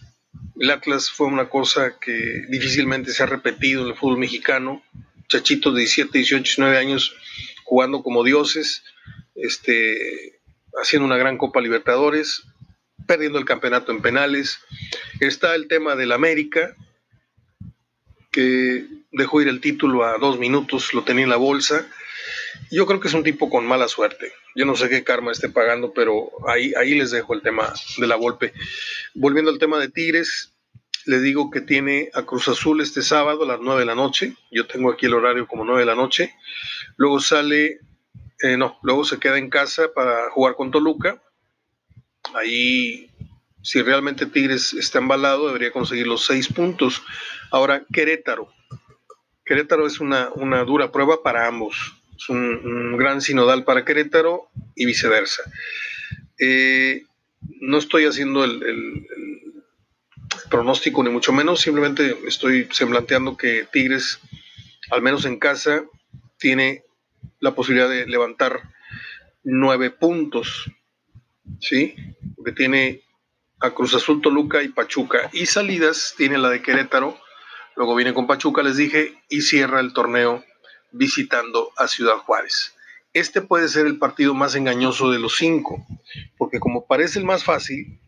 el 0.59 0.71
Atlas 0.71 1.09
fue 1.09 1.27
una 1.27 1.49
cosa 1.49 1.97
que 1.99 2.45
difícilmente 2.49 3.11
se 3.11 3.23
ha 3.23 3.27
repetido 3.27 3.83
en 3.83 3.89
el 3.89 3.95
fútbol 3.95 4.19
mexicano. 4.19 4.83
Chachitos 5.27 5.73
de 5.73 5.79
17, 5.79 6.17
18, 6.17 6.43
19 6.43 6.77
años 6.77 7.15
jugando 7.63 8.03
como 8.03 8.23
dioses, 8.23 8.83
este, 9.35 10.41
haciendo 10.81 11.05
una 11.05 11.17
gran 11.17 11.37
Copa 11.37 11.61
Libertadores, 11.61 12.43
perdiendo 13.07 13.39
el 13.39 13.45
campeonato 13.45 13.91
en 13.91 14.01
penales. 14.01 14.59
Está 15.19 15.55
el 15.55 15.67
tema 15.67 15.95
del 15.95 16.11
América, 16.11 16.75
que 18.31 18.85
dejó 19.11 19.41
ir 19.41 19.47
el 19.47 19.61
título 19.61 20.05
a 20.05 20.17
dos 20.17 20.39
minutos, 20.39 20.93
lo 20.93 21.03
tenía 21.03 21.23
en 21.23 21.29
la 21.29 21.37
bolsa. 21.37 21.87
Yo 22.71 22.85
creo 22.85 22.99
que 22.99 23.07
es 23.07 23.13
un 23.13 23.23
tipo 23.23 23.49
con 23.49 23.65
mala 23.65 23.87
suerte. 23.87 24.31
Yo 24.55 24.65
no 24.65 24.75
sé 24.75 24.89
qué 24.89 25.03
karma 25.03 25.31
esté 25.31 25.49
pagando, 25.49 25.93
pero 25.93 26.31
ahí, 26.47 26.73
ahí 26.77 26.95
les 26.95 27.11
dejo 27.11 27.33
el 27.33 27.41
tema 27.41 27.73
de 27.97 28.07
la 28.07 28.15
golpe. 28.15 28.53
Volviendo 29.13 29.51
al 29.51 29.59
tema 29.59 29.79
de 29.79 29.89
Tigres, 29.89 30.53
le 31.05 31.19
digo 31.19 31.49
que 31.49 31.61
tiene 31.61 32.09
a 32.13 32.23
Cruz 32.23 32.47
Azul 32.47 32.81
este 32.81 33.01
sábado 33.01 33.43
a 33.43 33.47
las 33.47 33.59
9 33.59 33.81
de 33.81 33.85
la 33.85 33.95
noche. 33.95 34.35
Yo 34.51 34.67
tengo 34.67 34.91
aquí 34.91 35.05
el 35.05 35.13
horario 35.13 35.47
como 35.47 35.65
9 35.65 35.81
de 35.81 35.85
la 35.85 35.95
noche. 35.95 36.33
Luego 36.97 37.19
sale, 37.19 37.79
eh, 38.41 38.57
no, 38.57 38.79
luego 38.83 39.03
se 39.03 39.19
queda 39.19 39.37
en 39.37 39.49
casa 39.49 39.91
para 39.93 40.29
jugar 40.31 40.55
con 40.55 40.71
Toluca. 40.71 41.21
Ahí, 42.35 43.11
si 43.61 43.81
realmente 43.81 44.25
Tigres 44.25 44.73
está 44.73 44.99
embalado, 44.99 45.47
debería 45.47 45.71
conseguir 45.71 46.07
los 46.07 46.25
seis 46.25 46.47
puntos. 46.47 47.01
Ahora, 47.51 47.85
Querétaro. 47.91 48.49
Querétaro 49.45 49.85
es 49.85 49.99
una, 49.99 50.29
una 50.35 50.63
dura 50.63 50.91
prueba 50.91 51.21
para 51.21 51.47
ambos 51.47 52.02
es 52.17 52.29
un, 52.29 52.97
gran 52.97 53.21
sinodal 53.21 53.63
para 53.63 53.85
Querétaro 53.85 54.49
y 54.75 54.85
viceversa. 54.85 55.43
Eh, 56.39 57.03
no 57.61 57.77
estoy 57.77 58.05
haciendo 58.05 58.43
el, 58.43 59.07
pronóstico 60.49 61.03
ni 61.03 61.09
mucho 61.09 61.33
menos, 61.33 61.61
simplemente 61.61 62.15
estoy 62.27 62.67
semblanteando 62.71 63.37
que 63.37 63.67
Tigres, 63.71 64.19
al 64.91 65.01
menos 65.01 65.25
en 65.25 65.39
casa, 65.39 65.83
tiene 66.37 66.83
la 67.39 67.55
posibilidad 67.55 67.89
de 67.89 68.05
levantar 68.05 68.61
nueve 69.43 69.89
puntos, 69.89 70.69
¿sí? 71.59 71.95
Porque 72.35 72.51
tiene 72.51 73.01
a 73.59 73.71
Cruz 73.71 73.95
Azul, 73.95 74.21
Toluca 74.21 74.61
y 74.61 74.69
Pachuca. 74.69 75.29
Y 75.33 75.45
salidas 75.45 76.13
tiene 76.17 76.37
la 76.37 76.49
de 76.49 76.61
Querétaro, 76.61 77.17
luego 77.75 77.95
viene 77.95 78.13
con 78.13 78.27
Pachuca, 78.27 78.61
les 78.61 78.77
dije, 78.77 79.15
y 79.29 79.41
cierra 79.41 79.79
el 79.79 79.93
torneo 79.93 80.43
visitando 80.93 81.71
a 81.75 81.87
Ciudad 81.87 82.17
Juárez. 82.17 82.75
este 83.13 83.41
puede 83.41 83.67
ser 83.67 83.85
el 83.85 83.99
partido 83.99 84.33
más 84.33 84.55
engañoso 84.55 85.11
de 85.11 85.19
los 85.19 85.35
cinco, 85.35 85.85
porque 86.37 86.59
como 86.59 86.87
parece 86.87 87.19
el 87.19 87.25
más 87.25 87.43
fácil, 87.43 87.99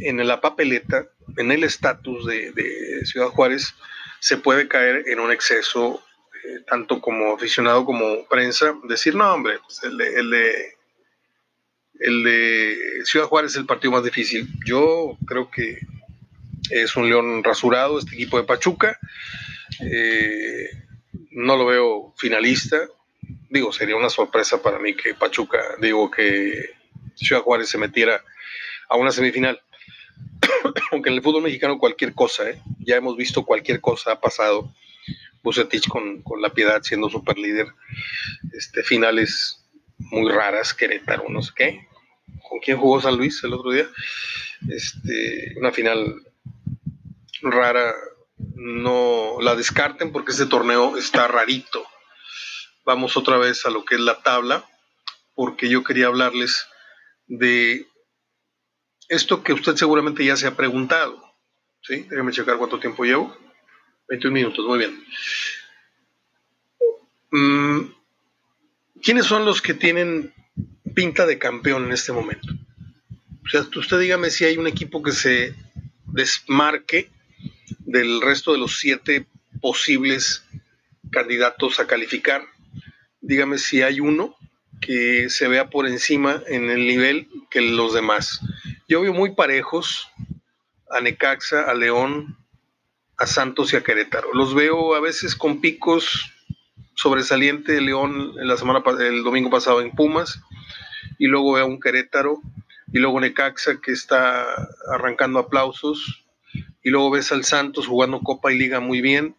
en 0.00 0.26
la 0.26 0.40
papeleta, 0.40 1.08
en 1.36 1.52
el 1.52 1.64
estatus 1.64 2.26
de, 2.26 3.02
Ciudad 3.04 3.28
Juárez, 3.28 3.74
se 4.20 4.38
puede 4.38 4.68
caer 4.68 5.04
en 5.06 5.20
un 5.20 5.30
exceso, 5.30 6.02
eh, 6.44 6.64
tanto 6.66 7.00
como 7.00 7.34
aficionado 7.34 7.84
como 7.84 8.26
prensa, 8.26 8.74
decir, 8.88 9.14
no, 9.14 9.34
hombre, 9.34 9.58
pues 9.66 9.82
el, 9.82 9.98
de, 9.98 10.74
el, 12.00 12.24
de, 12.24 13.04
Ciudad 13.04 13.26
Juárez 13.26 13.52
es 13.52 13.58
el 13.58 13.66
partido 13.66 13.92
más 13.92 14.04
difícil. 14.04 14.48
Yo 14.64 15.18
creo 15.26 15.50
que 15.50 15.78
es 16.70 16.96
un 16.96 17.08
león 17.08 17.44
rasurado 17.44 17.98
este 17.98 18.14
equipo 18.14 18.38
de 18.38 18.44
Pachuca. 18.44 18.98
Eh, 19.80 20.83
no 21.34 21.56
lo 21.56 21.66
veo 21.66 22.14
finalista. 22.16 22.88
Digo, 23.50 23.72
sería 23.72 23.96
una 23.96 24.10
sorpresa 24.10 24.62
para 24.62 24.78
mí 24.78 24.94
que 24.94 25.14
Pachuca, 25.14 25.60
digo 25.80 26.10
que 26.10 26.70
Ciudad 27.14 27.42
Juárez 27.42 27.68
se 27.68 27.78
metiera 27.78 28.22
a 28.88 28.96
una 28.96 29.10
semifinal. 29.10 29.60
Aunque 30.92 31.10
en 31.10 31.16
el 31.16 31.22
fútbol 31.22 31.42
mexicano 31.42 31.78
cualquier 31.78 32.14
cosa, 32.14 32.48
¿eh? 32.50 32.60
ya 32.78 32.96
hemos 32.96 33.16
visto 33.16 33.44
cualquier 33.44 33.80
cosa 33.80 34.12
ha 34.12 34.20
pasado. 34.20 34.72
Bucetich 35.42 35.88
con, 35.88 36.22
con 36.22 36.40
la 36.40 36.54
piedad 36.54 36.82
siendo 36.82 37.10
super 37.10 37.36
líder. 37.36 37.66
Este, 38.52 38.82
finales 38.82 39.62
muy 39.98 40.32
raras, 40.32 40.72
Querétaro, 40.72 41.28
no 41.28 41.42
sé 41.42 41.52
qué. 41.54 41.88
¿Con 42.48 42.60
quién 42.60 42.78
jugó 42.78 43.00
San 43.00 43.16
Luis 43.16 43.42
el 43.44 43.52
otro 43.52 43.70
día? 43.70 43.86
Este, 44.70 45.54
una 45.58 45.70
final 45.70 46.22
rara, 47.42 47.94
no 48.54 49.36
la 49.40 49.54
descarten 49.54 50.12
porque 50.12 50.32
este 50.32 50.46
torneo 50.46 50.96
está 50.96 51.28
rarito. 51.28 51.86
Vamos 52.84 53.16
otra 53.16 53.38
vez 53.38 53.64
a 53.66 53.70
lo 53.70 53.84
que 53.84 53.94
es 53.94 54.00
la 54.00 54.22
tabla, 54.22 54.68
porque 55.34 55.68
yo 55.68 55.84
quería 55.84 56.06
hablarles 56.06 56.66
de 57.26 57.86
esto 59.08 59.42
que 59.42 59.52
usted 59.52 59.76
seguramente 59.76 60.24
ya 60.24 60.36
se 60.36 60.46
ha 60.46 60.56
preguntado. 60.56 61.22
¿Sí? 61.82 62.06
Déjame 62.08 62.32
checar 62.32 62.56
cuánto 62.56 62.80
tiempo 62.80 63.04
llevo. 63.04 63.36
21 64.08 64.34
minutos, 64.34 64.66
muy 64.66 64.78
bien. 64.78 65.04
Mm, 67.30 67.92
¿Quiénes 69.02 69.26
son 69.26 69.44
los 69.44 69.60
que 69.60 69.74
tienen 69.74 70.32
pinta 70.94 71.26
de 71.26 71.38
campeón 71.38 71.84
en 71.84 71.92
este 71.92 72.12
momento? 72.12 72.48
O 73.44 73.48
sea, 73.48 73.62
usted 73.76 73.98
dígame 73.98 74.30
si 74.30 74.44
hay 74.44 74.56
un 74.56 74.66
equipo 74.66 75.02
que 75.02 75.12
se 75.12 75.54
desmarque 76.06 77.10
del 77.80 78.20
resto 78.20 78.52
de 78.52 78.58
los 78.58 78.78
siete 78.78 79.26
posibles 79.60 80.44
candidatos 81.10 81.80
a 81.80 81.86
calificar. 81.86 82.44
Dígame 83.20 83.58
si 83.58 83.82
hay 83.82 84.00
uno 84.00 84.36
que 84.80 85.30
se 85.30 85.48
vea 85.48 85.70
por 85.70 85.86
encima 85.86 86.42
en 86.46 86.70
el 86.70 86.86
nivel 86.86 87.28
que 87.50 87.60
los 87.60 87.94
demás. 87.94 88.40
Yo 88.88 89.00
veo 89.00 89.14
muy 89.14 89.34
parejos 89.34 90.08
a 90.90 91.00
Necaxa, 91.00 91.62
a 91.62 91.74
León, 91.74 92.36
a 93.16 93.26
Santos 93.26 93.72
y 93.72 93.76
a 93.76 93.82
Querétaro. 93.82 94.34
Los 94.34 94.54
veo 94.54 94.94
a 94.94 95.00
veces 95.00 95.34
con 95.34 95.60
picos 95.60 96.30
sobresaliente 96.94 97.72
de 97.72 97.80
León 97.80 98.32
la 98.36 98.56
semana 98.56 98.82
el 99.00 99.24
domingo 99.24 99.50
pasado 99.50 99.80
en 99.80 99.92
Pumas 99.92 100.40
y 101.18 101.26
luego 101.26 101.54
veo 101.54 101.64
a 101.64 101.68
un 101.68 101.80
Querétaro 101.80 102.40
y 102.92 102.98
luego 102.98 103.20
Necaxa 103.20 103.80
que 103.80 103.92
está 103.92 104.46
arrancando 104.92 105.38
aplausos 105.38 106.23
y 106.84 106.90
luego 106.90 107.10
ves 107.10 107.32
al 107.32 107.44
Santos 107.44 107.88
jugando 107.88 108.20
Copa 108.20 108.52
y 108.52 108.58
Liga 108.58 108.78
muy 108.78 109.00
bien, 109.00 109.34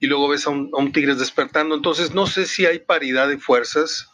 y 0.00 0.06
luego 0.06 0.28
ves 0.28 0.46
a 0.46 0.50
un, 0.50 0.92
Tigres 0.92 1.18
despertando. 1.18 1.74
Entonces, 1.74 2.14
no 2.14 2.26
sé 2.26 2.46
si 2.46 2.66
hay 2.66 2.78
paridad 2.80 3.28
de 3.28 3.38
fuerzas. 3.38 4.08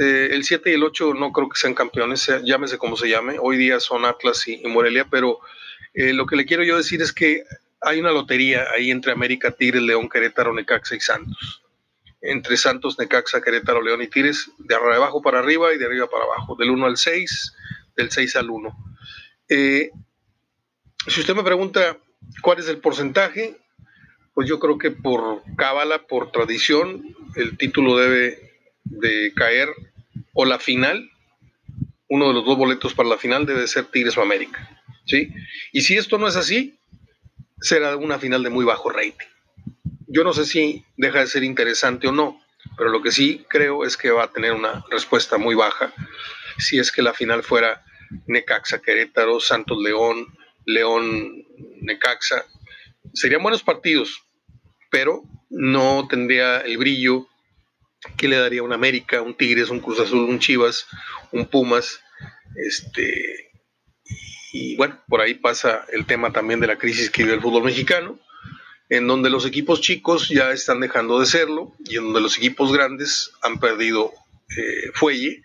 Eh, 0.00 0.28
el 0.32 0.44
7 0.44 0.70
y 0.70 0.74
el 0.74 0.84
8 0.84 1.14
no 1.14 1.32
creo 1.32 1.48
que 1.48 1.58
sean 1.58 1.74
campeones, 1.74 2.30
llámese 2.44 2.78
como 2.78 2.96
se 2.96 3.08
llame. 3.08 3.36
Hoy 3.40 3.56
día 3.56 3.80
son 3.80 4.04
Atlas 4.04 4.46
y, 4.46 4.62
Morelia, 4.68 5.06
pero 5.10 5.40
eh, 5.94 6.12
lo 6.12 6.26
que 6.26 6.36
le 6.36 6.44
quiero 6.44 6.62
yo 6.62 6.76
decir 6.76 7.02
es 7.02 7.12
que 7.12 7.44
hay 7.80 7.98
una 7.98 8.12
lotería 8.12 8.66
ahí 8.74 8.90
entre 8.90 9.12
América, 9.12 9.50
Tigres, 9.50 9.82
León, 9.82 10.08
Querétaro, 10.08 10.54
Necaxa 10.54 10.94
y 10.94 11.00
Santos. 11.00 11.62
Entre 12.20 12.56
Santos, 12.56 12.98
Necaxa, 12.98 13.40
Querétaro, 13.40 13.82
León 13.82 14.02
y 14.02 14.08
Tigres, 14.08 14.50
de 14.58 14.74
abajo 14.74 15.22
para 15.22 15.38
arriba 15.38 15.74
y 15.74 15.78
de 15.78 15.86
arriba 15.86 16.08
para 16.08 16.24
abajo, 16.24 16.56
del 16.56 16.70
1 16.70 16.86
al 16.86 16.96
6, 16.96 17.54
del 17.96 18.10
6 18.10 18.36
al 18.36 18.50
1. 18.50 18.76
Eh, 19.48 19.90
si 21.06 21.20
usted 21.20 21.34
me 21.34 21.42
pregunta 21.42 21.98
cuál 22.42 22.58
es 22.58 22.68
el 22.68 22.78
porcentaje, 22.78 23.56
pues 24.34 24.48
yo 24.48 24.58
creo 24.58 24.78
que 24.78 24.90
por 24.90 25.42
cábala, 25.56 26.06
por 26.06 26.32
tradición, 26.32 27.14
el 27.36 27.56
título 27.56 27.96
debe 27.96 28.52
de 28.84 29.32
caer 29.34 29.68
o 30.32 30.44
la 30.44 30.58
final, 30.58 31.10
uno 32.08 32.28
de 32.28 32.34
los 32.34 32.44
dos 32.44 32.56
boletos 32.56 32.94
para 32.94 33.08
la 33.08 33.18
final 33.18 33.46
debe 33.46 33.66
ser 33.66 33.86
Tigres 33.86 34.16
o 34.16 34.22
América, 34.22 34.82
¿sí? 35.06 35.32
Y 35.72 35.82
si 35.82 35.96
esto 35.96 36.18
no 36.18 36.26
es 36.26 36.36
así, 36.36 36.78
será 37.60 37.96
una 37.96 38.18
final 38.18 38.42
de 38.42 38.50
muy 38.50 38.64
bajo 38.64 38.90
rating. 38.90 39.26
Yo 40.06 40.24
no 40.24 40.32
sé 40.32 40.44
si 40.44 40.84
deja 40.96 41.20
de 41.20 41.26
ser 41.26 41.44
interesante 41.44 42.08
o 42.08 42.12
no, 42.12 42.40
pero 42.76 42.90
lo 42.90 43.02
que 43.02 43.10
sí 43.10 43.44
creo 43.48 43.84
es 43.84 43.96
que 43.96 44.10
va 44.10 44.24
a 44.24 44.32
tener 44.32 44.52
una 44.52 44.84
respuesta 44.90 45.38
muy 45.38 45.54
baja 45.54 45.92
si 46.58 46.78
es 46.78 46.92
que 46.92 47.02
la 47.02 47.14
final 47.14 47.42
fuera 47.42 47.84
Necaxa 48.26 48.80
Querétaro, 48.80 49.40
Santos 49.40 49.78
León, 49.78 50.26
León, 50.66 51.44
Necaxa. 51.80 52.46
Serían 53.12 53.42
buenos 53.42 53.62
partidos, 53.62 54.22
pero 54.90 55.22
no 55.50 56.06
tendría 56.08 56.60
el 56.60 56.78
brillo 56.78 57.28
que 58.16 58.28
le 58.28 58.36
daría 58.36 58.62
un 58.62 58.72
América, 58.72 59.22
un 59.22 59.34
Tigres, 59.34 59.70
un 59.70 59.80
Cruz 59.80 60.00
Azul, 60.00 60.28
un 60.28 60.38
Chivas, 60.38 60.86
un 61.32 61.46
Pumas. 61.46 62.00
Este, 62.56 63.50
y 64.52 64.76
bueno, 64.76 65.02
por 65.08 65.20
ahí 65.20 65.34
pasa 65.34 65.84
el 65.92 66.06
tema 66.06 66.32
también 66.32 66.60
de 66.60 66.66
la 66.66 66.78
crisis 66.78 67.10
que 67.10 67.22
vive 67.22 67.34
el 67.34 67.42
fútbol 67.42 67.64
mexicano, 67.64 68.18
en 68.88 69.06
donde 69.06 69.30
los 69.30 69.46
equipos 69.46 69.80
chicos 69.80 70.28
ya 70.28 70.52
están 70.52 70.80
dejando 70.80 71.18
de 71.18 71.26
serlo 71.26 71.72
y 71.86 71.96
en 71.96 72.04
donde 72.04 72.20
los 72.20 72.36
equipos 72.36 72.72
grandes 72.72 73.32
han 73.42 73.58
perdido 73.58 74.12
eh, 74.56 74.90
fuelle 74.92 75.44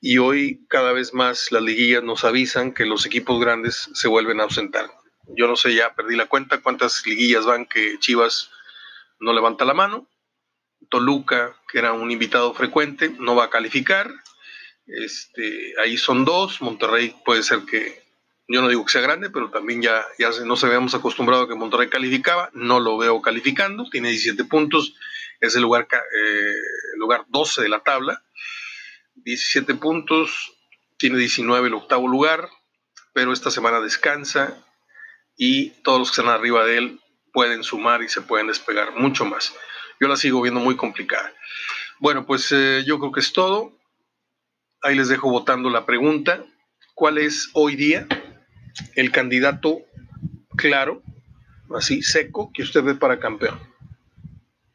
y 0.00 0.18
hoy 0.18 0.64
cada 0.68 0.92
vez 0.92 1.12
más 1.12 1.52
las 1.52 1.62
liguillas 1.62 2.02
nos 2.02 2.24
avisan 2.24 2.72
que 2.72 2.86
los 2.86 3.04
equipos 3.04 3.38
grandes 3.40 3.90
se 3.92 4.08
vuelven 4.08 4.40
a 4.40 4.44
ausentar. 4.44 4.90
Yo 5.36 5.46
no 5.46 5.56
sé, 5.56 5.74
ya 5.74 5.94
perdí 5.94 6.16
la 6.16 6.26
cuenta 6.26 6.62
cuántas 6.62 7.06
liguillas 7.06 7.44
van 7.44 7.66
que 7.66 7.98
Chivas 7.98 8.50
no 9.20 9.32
levanta 9.32 9.64
la 9.64 9.74
mano. 9.74 10.08
Toluca, 10.88 11.54
que 11.70 11.78
era 11.78 11.92
un 11.92 12.10
invitado 12.10 12.52
frecuente, 12.54 13.10
no 13.18 13.36
va 13.36 13.44
a 13.44 13.50
calificar. 13.50 14.10
Este, 14.86 15.74
ahí 15.82 15.98
son 15.98 16.24
dos. 16.24 16.62
Monterrey 16.62 17.14
puede 17.24 17.42
ser 17.42 17.60
que, 17.60 18.02
yo 18.48 18.62
no 18.62 18.68
digo 18.68 18.84
que 18.84 18.92
sea 18.92 19.02
grande, 19.02 19.30
pero 19.30 19.50
también 19.50 19.82
ya, 19.82 20.04
ya 20.18 20.30
no 20.44 20.56
se 20.56 20.66
habíamos 20.66 20.94
acostumbrado 20.94 21.42
a 21.42 21.48
que 21.48 21.54
Monterrey 21.54 21.90
calificaba. 21.90 22.50
No 22.54 22.80
lo 22.80 22.96
veo 22.96 23.20
calificando. 23.20 23.88
Tiene 23.90 24.08
17 24.08 24.44
puntos. 24.46 24.94
Es 25.40 25.54
el 25.54 25.62
lugar, 25.62 25.86
eh, 25.92 26.54
lugar 26.96 27.26
12 27.28 27.62
de 27.62 27.68
la 27.68 27.80
tabla 27.80 28.24
17 29.14 29.74
puntos, 29.74 30.52
tiene 30.96 31.18
19 31.18 31.68
el 31.68 31.74
octavo 31.74 32.08
lugar, 32.08 32.48
pero 33.12 33.32
esta 33.32 33.50
semana 33.50 33.80
descansa 33.80 34.64
y 35.36 35.70
todos 35.82 35.98
los 35.98 36.10
que 36.10 36.20
están 36.20 36.32
arriba 36.34 36.64
de 36.64 36.78
él 36.78 37.00
pueden 37.32 37.62
sumar 37.62 38.02
y 38.02 38.08
se 38.08 38.22
pueden 38.22 38.48
despegar 38.48 38.94
mucho 38.94 39.24
más. 39.24 39.54
Yo 40.00 40.08
la 40.08 40.16
sigo 40.16 40.42
viendo 40.42 40.60
muy 40.60 40.76
complicada. 40.76 41.32
Bueno, 41.98 42.26
pues 42.26 42.50
eh, 42.52 42.82
yo 42.86 42.98
creo 42.98 43.12
que 43.12 43.20
es 43.20 43.32
todo. 43.32 43.78
Ahí 44.82 44.96
les 44.96 45.08
dejo 45.08 45.30
votando 45.30 45.68
la 45.70 45.84
pregunta. 45.84 46.44
¿Cuál 46.94 47.18
es 47.18 47.50
hoy 47.52 47.76
día 47.76 48.06
el 48.94 49.10
candidato 49.10 49.80
claro, 50.56 51.02
así 51.74 52.02
seco, 52.02 52.50
que 52.52 52.62
usted 52.62 52.82
ve 52.82 52.94
para 52.94 53.20
campeón? 53.20 53.58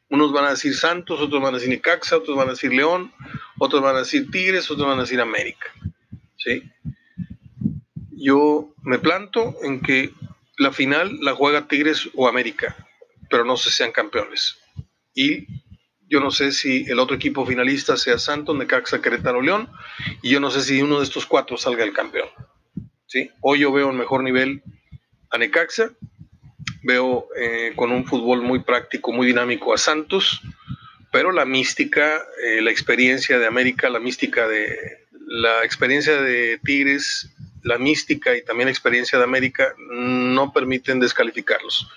Unos 0.08 0.32
van 0.32 0.44
a 0.44 0.50
decir 0.50 0.74
Santos, 0.74 1.20
otros 1.20 1.42
van 1.42 1.54
a 1.54 1.58
decir 1.58 1.70
Nicaxa, 1.70 2.16
otros 2.16 2.36
van 2.36 2.48
a 2.48 2.52
decir 2.52 2.72
León, 2.72 3.12
otros 3.58 3.82
van 3.82 3.96
a 3.96 4.00
decir 4.00 4.30
Tigres, 4.30 4.70
otros 4.70 4.86
van 4.86 4.98
a 4.98 5.02
decir 5.02 5.20
América. 5.20 5.72
¿sí? 6.36 6.62
Yo 8.12 8.74
me 8.82 8.98
planto 8.98 9.56
en 9.62 9.80
que 9.80 10.12
la 10.58 10.72
final 10.72 11.18
la 11.20 11.34
juega 11.34 11.68
Tigres 11.68 12.08
o 12.14 12.28
América, 12.28 12.76
pero 13.28 13.44
no 13.44 13.56
sé 13.56 13.70
si 13.70 13.76
sean 13.76 13.92
campeones. 13.92 14.58
Y 15.14 15.46
yo 16.08 16.20
no 16.20 16.30
sé 16.30 16.52
si 16.52 16.84
el 16.88 16.98
otro 16.98 17.16
equipo 17.16 17.44
finalista 17.44 17.96
sea 17.96 18.18
Santos, 18.18 18.56
Necaxa, 18.56 19.02
Querétaro, 19.02 19.42
León, 19.42 19.68
y 20.22 20.30
yo 20.30 20.40
no 20.40 20.50
sé 20.50 20.62
si 20.62 20.80
uno 20.80 20.98
de 20.98 21.04
estos 21.04 21.26
cuatro 21.26 21.56
salga 21.56 21.84
el 21.84 21.92
campeón. 21.92 22.28
¿sí? 23.06 23.30
Hoy 23.40 23.60
yo 23.60 23.72
veo 23.72 23.88
un 23.88 23.96
mejor 23.96 24.22
nivel 24.22 24.62
a 25.30 25.38
Necaxa, 25.38 25.90
veo 26.82 27.28
eh, 27.36 27.72
con 27.74 27.90
un 27.90 28.06
fútbol 28.06 28.42
muy 28.42 28.60
práctico, 28.60 29.12
muy 29.12 29.26
dinámico 29.26 29.74
a 29.74 29.78
Santos, 29.78 30.40
pero 31.10 31.32
la 31.32 31.44
mística, 31.44 32.22
eh, 32.44 32.60
la 32.60 32.70
experiencia 32.70 33.38
de 33.38 33.46
América, 33.46 33.88
la 33.88 34.00
mística 34.00 34.46
de 34.48 35.06
la 35.26 35.64
experiencia 35.64 36.20
de 36.20 36.60
Tigres, 36.64 37.30
la 37.62 37.78
mística 37.78 38.36
y 38.36 38.44
también 38.44 38.66
la 38.66 38.72
experiencia 38.72 39.18
de 39.18 39.24
América 39.24 39.74
no 39.90 40.52
permiten 40.52 41.00
descalificarlos 41.00 41.88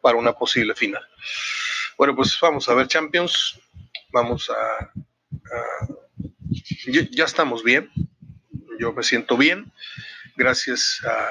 para 0.00 0.18
una 0.18 0.32
posible 0.32 0.74
final. 0.74 1.02
Bueno, 1.96 2.16
pues 2.16 2.36
vamos 2.40 2.68
a 2.68 2.74
ver 2.74 2.88
Champions, 2.88 3.60
vamos 4.12 4.50
a 4.50 4.92
ah, 5.54 5.88
ya 7.10 7.24
estamos 7.24 7.62
bien, 7.62 7.90
yo 8.78 8.92
me 8.92 9.02
siento 9.02 9.36
bien, 9.36 9.72
gracias 10.36 11.00
a, 11.04 11.30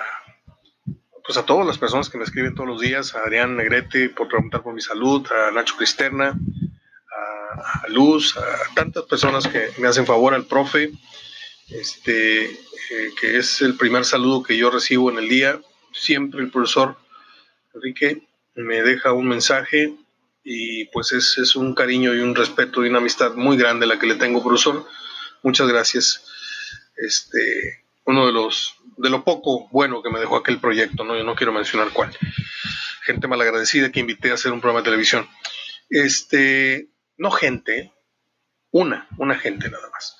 pues 1.25 1.37
a 1.37 1.45
todas 1.45 1.67
las 1.67 1.77
personas 1.77 2.09
que 2.09 2.17
me 2.17 2.23
escriben 2.23 2.55
todos 2.55 2.69
los 2.69 2.81
días, 2.81 3.13
a 3.15 3.19
Adrián 3.19 3.57
Negrete 3.57 4.09
por 4.09 4.27
preguntar 4.27 4.63
por 4.63 4.73
mi 4.73 4.81
salud, 4.81 5.27
a 5.31 5.51
Nacho 5.51 5.75
Cristerna, 5.77 6.29
a, 6.29 6.33
Luz, 7.91 8.35
a 8.37 8.73
tantas 8.73 9.05
personas 9.05 9.47
que 9.47 9.69
me 9.77 9.87
hacen 9.87 10.05
favor, 10.05 10.33
al 10.33 10.45
profe, 10.45 10.91
este, 11.69 12.45
eh, 12.45 13.11
que 13.19 13.37
es 13.37 13.61
el 13.61 13.75
primer 13.75 14.05
saludo 14.05 14.43
que 14.43 14.57
yo 14.57 14.69
recibo 14.69 15.09
en 15.11 15.17
el 15.17 15.29
día. 15.29 15.61
Siempre 15.93 16.41
el 16.41 16.51
profesor 16.51 16.97
Enrique 17.73 18.27
me 18.55 18.81
deja 18.81 19.13
un 19.13 19.27
mensaje 19.27 19.93
y 20.43 20.85
pues 20.85 21.11
es, 21.11 21.37
es, 21.37 21.55
un 21.55 21.73
cariño 21.75 22.13
y 22.13 22.19
un 22.19 22.35
respeto 22.35 22.83
y 22.83 22.89
una 22.89 22.97
amistad 22.97 23.33
muy 23.35 23.57
grande 23.57 23.85
la 23.85 23.99
que 23.99 24.07
le 24.07 24.15
tengo, 24.15 24.43
profesor. 24.43 24.85
Muchas 25.43 25.67
gracias. 25.67 26.23
Este, 26.97 27.83
uno 28.05 28.25
de 28.25 28.33
los 28.33 28.75
de 28.97 29.09
lo 29.09 29.23
poco 29.23 29.67
bueno 29.71 30.03
que 30.03 30.09
me 30.09 30.19
dejó 30.19 30.37
aquel 30.37 30.59
proyecto, 30.59 31.03
¿no? 31.03 31.17
Yo 31.17 31.23
no 31.23 31.35
quiero 31.35 31.53
mencionar 31.53 31.89
cuál. 31.91 32.15
Gente 33.03 33.27
malagradecida 33.27 33.91
que 33.91 33.99
invité 33.99 34.31
a 34.31 34.35
hacer 34.35 34.51
un 34.51 34.61
programa 34.61 34.81
de 34.81 34.85
televisión. 34.85 35.27
Este, 35.89 36.87
no 37.21 37.29
gente, 37.29 37.93
una, 38.71 39.07
una 39.17 39.37
gente 39.37 39.69
nada 39.69 39.87
más. 39.91 40.17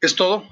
Es 0.00 0.16
todo. 0.16 0.48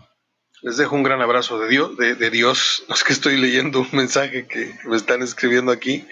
Les 0.61 0.77
dejo 0.77 0.95
un 0.95 1.03
gran 1.03 1.23
abrazo 1.23 1.59
de 1.59 1.69
Dios, 1.69 1.97
de, 1.97 2.31
Dios. 2.31 2.85
Es 2.91 3.03
que 3.05 3.15
estoy 3.15 3.39
leyendo 3.39 3.81
un 3.81 3.89
mensaje 3.93 4.47
que 4.47 4.79
me 4.85 4.97
están 4.97 5.23
escribiendo 5.23 5.73
aquí. 5.73 6.07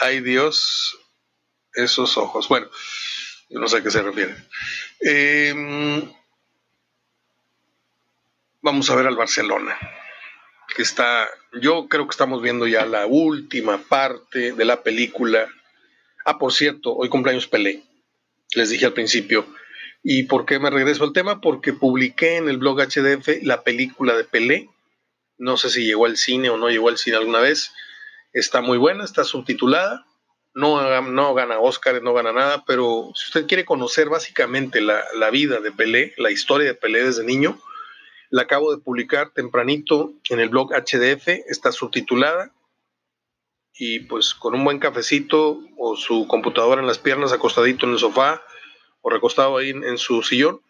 Ay 0.00 0.20
Dios, 0.20 0.98
esos 1.72 2.16
ojos. 2.16 2.48
Bueno, 2.48 2.68
no 3.50 3.68
sé 3.68 3.76
a 3.76 3.82
qué 3.84 3.92
se 3.92 4.02
refiere. 4.02 4.34
Eh, 5.00 5.54
vamos 8.62 8.90
a 8.90 8.96
ver 8.96 9.06
al 9.06 9.16
Barcelona, 9.16 9.78
que 10.74 10.82
está, 10.82 11.28
yo 11.62 11.86
creo 11.88 12.08
que 12.08 12.14
estamos 12.14 12.42
viendo 12.42 12.66
ya 12.66 12.84
la 12.84 13.06
última 13.06 13.78
parte 13.78 14.54
de 14.54 14.64
la 14.64 14.82
película. 14.82 15.48
Ah, 16.24 16.38
por 16.38 16.52
cierto, 16.52 16.94
hoy 16.94 17.08
cumpleaños 17.08 17.46
Pelé, 17.46 17.82
les 18.54 18.70
dije 18.70 18.86
al 18.86 18.92
principio. 18.92 19.46
¿Y 20.02 20.24
por 20.24 20.46
qué 20.46 20.58
me 20.58 20.70
regreso 20.70 21.04
al 21.04 21.12
tema? 21.12 21.40
Porque 21.40 21.72
publiqué 21.72 22.36
en 22.36 22.48
el 22.48 22.58
blog 22.58 22.80
HDF 22.80 23.42
la 23.42 23.62
película 23.62 24.16
de 24.16 24.24
Pelé. 24.24 24.68
No 25.38 25.56
sé 25.56 25.70
si 25.70 25.84
llegó 25.84 26.06
al 26.06 26.16
cine 26.16 26.50
o 26.50 26.56
no 26.56 26.68
llegó 26.68 26.88
al 26.88 26.98
cine 26.98 27.16
alguna 27.16 27.40
vez. 27.40 27.72
Está 28.32 28.60
muy 28.60 28.78
buena, 28.78 29.04
está 29.04 29.24
subtitulada. 29.24 30.06
No, 30.52 31.00
no 31.02 31.34
gana 31.34 31.60
Oscar, 31.60 32.02
no 32.02 32.12
gana 32.12 32.32
nada, 32.32 32.64
pero 32.66 33.12
si 33.14 33.26
usted 33.26 33.46
quiere 33.46 33.64
conocer 33.64 34.08
básicamente 34.08 34.80
la, 34.80 35.04
la 35.14 35.30
vida 35.30 35.60
de 35.60 35.70
Pelé, 35.70 36.12
la 36.16 36.30
historia 36.30 36.66
de 36.66 36.74
Pelé 36.74 37.04
desde 37.04 37.24
niño, 37.24 37.60
la 38.30 38.42
acabo 38.42 38.74
de 38.74 38.82
publicar 38.82 39.30
tempranito 39.30 40.12
en 40.28 40.40
el 40.40 40.48
blog 40.48 40.72
HDF, 40.72 41.28
está 41.46 41.70
subtitulada 41.70 42.52
y 43.80 44.00
pues 44.00 44.34
con 44.34 44.54
un 44.54 44.62
buen 44.62 44.78
cafecito 44.78 45.58
o 45.76 45.96
su 45.96 46.28
computadora 46.28 46.80
en 46.80 46.86
las 46.86 46.98
piernas, 46.98 47.32
acostadito 47.32 47.86
en 47.86 47.92
el 47.92 47.98
sofá 47.98 48.42
o 49.00 49.10
recostado 49.10 49.56
ahí 49.56 49.70
en, 49.70 49.98
su 49.98 50.22
sillón, 50.22 50.60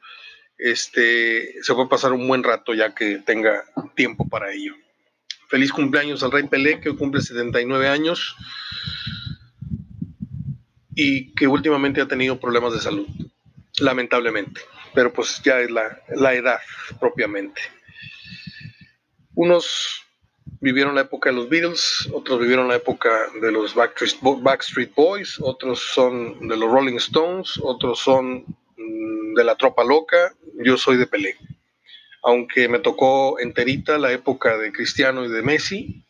este, 0.56 1.62
se 1.62 1.74
puede 1.74 1.88
pasar 1.88 2.12
un 2.12 2.26
buen 2.26 2.42
rato 2.42 2.72
ya 2.72 2.94
que 2.94 3.18
tenga 3.18 3.64
tiempo 3.96 4.28
para 4.28 4.52
ello. 4.52 4.74
Feliz 5.48 5.72
cumpleaños 5.72 6.22
al 6.22 6.30
Rey 6.30 6.46
Pelé, 6.46 6.80
que 6.80 6.90
hoy 6.90 6.96
cumple 6.96 7.20
79 7.20 7.88
años 7.88 8.36
y 10.94 11.34
que 11.34 11.48
últimamente 11.48 12.00
ha 12.00 12.06
tenido 12.08 12.38
problemas 12.38 12.72
de 12.72 12.78
salud, 12.78 13.08
lamentablemente 13.80 14.60
pero 14.94 15.12
pues 15.12 15.40
ya 15.42 15.60
es 15.60 15.70
la, 15.70 16.34
edad 16.34 16.58
propiamente. 16.98 17.60
Unos 19.34 20.04
vivieron 20.60 20.94
la 20.94 21.02
época 21.02 21.30
de 21.30 21.36
los 21.36 21.48
Beatles, 21.48 22.08
otros 22.12 22.38
vivieron 22.38 22.68
la 22.68 22.76
época 22.76 23.08
de 23.40 23.50
los 23.50 23.74
Backstreet, 23.74 24.94
Boys, 24.94 25.38
otros 25.40 25.80
son 25.80 26.46
de 26.46 26.56
los 26.56 26.70
Rolling 26.70 26.96
Stones, 26.96 27.58
otros 27.62 27.98
son 27.98 28.44
mm, 28.76 29.34
de 29.34 29.44
la 29.44 29.56
Tropa 29.56 29.84
Loca, 29.84 30.34
yo 30.62 30.76
soy 30.76 30.98
de 30.98 31.06
Pelé. 31.06 31.36
Aunque 32.22 32.68
me 32.68 32.78
tocó 32.78 33.38
enterita 33.40 33.96
la 33.96 34.12
época 34.12 34.58
de 34.58 34.72
Cristiano 34.72 35.24
y 35.24 35.30
de 35.30 35.42
Messi, 35.42 36.04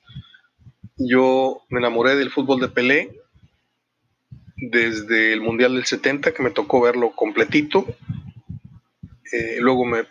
yo 0.97 1.63
me 1.69 1.79
enamoré 1.79 2.17
del 2.17 2.31
fútbol 2.31 2.61
de 2.61 2.69
Pelé 2.69 3.21
desde 4.57 5.33
el 5.33 5.41
Mundial 5.41 5.75
del 5.75 5.87
70, 5.87 6.35
que 6.35 6.43
me 6.43 6.51
tocó 6.51 6.81
verlo 6.81 7.13
completito, 7.13 7.87
eh, 9.33 9.59
luego 9.61 9.85
me, 9.85 10.05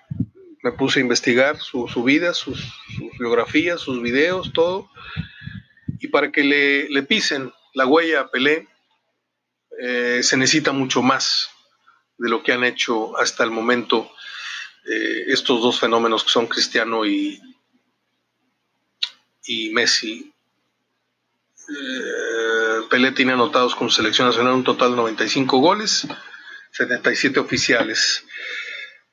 puse 0.78 1.00
a 1.00 1.02
investigar 1.02 1.58
su, 1.58 1.86
vida, 2.04 2.34
sus, 2.34 2.74
biografías, 3.18 3.80
sus 3.80 4.02
videos, 4.02 4.52
todo. 4.54 4.90
Y 6.00 6.08
para 6.08 6.32
que 6.32 6.44
le, 6.44 7.04
pisen 7.04 7.52
la 7.74 7.86
huella 7.86 8.22
a 8.22 8.32
Pelé, 8.32 8.68
eh, 9.82 10.20
se 10.22 10.38
necesita 10.38 10.72
mucho 10.72 11.02
más 11.02 11.50
de 12.18 12.30
lo 12.30 12.44
que 12.44 12.52
han 12.52 12.64
hecho 12.64 13.18
hasta 13.18 13.44
el 13.44 13.52
momento 13.52 14.12
eh, 14.86 15.26
estos 15.28 15.62
dos 15.62 15.80
fenómenos 15.80 16.24
que 16.24 16.32
son 16.32 16.48
Cristiano 16.48 17.06
y, 17.06 17.40
y 19.46 19.70
Messi. 19.70 20.34
Pelé 22.90 23.12
tiene 23.12 23.34
anotados 23.34 23.76
con 23.76 23.92
selección 23.92 24.28
nacional 24.28 24.54
un 24.54 24.64
total 24.64 24.92
de 24.92 24.98
95 24.98 25.60
goles, 25.60 26.08
77 26.72 27.40
oficiales. 27.40 28.26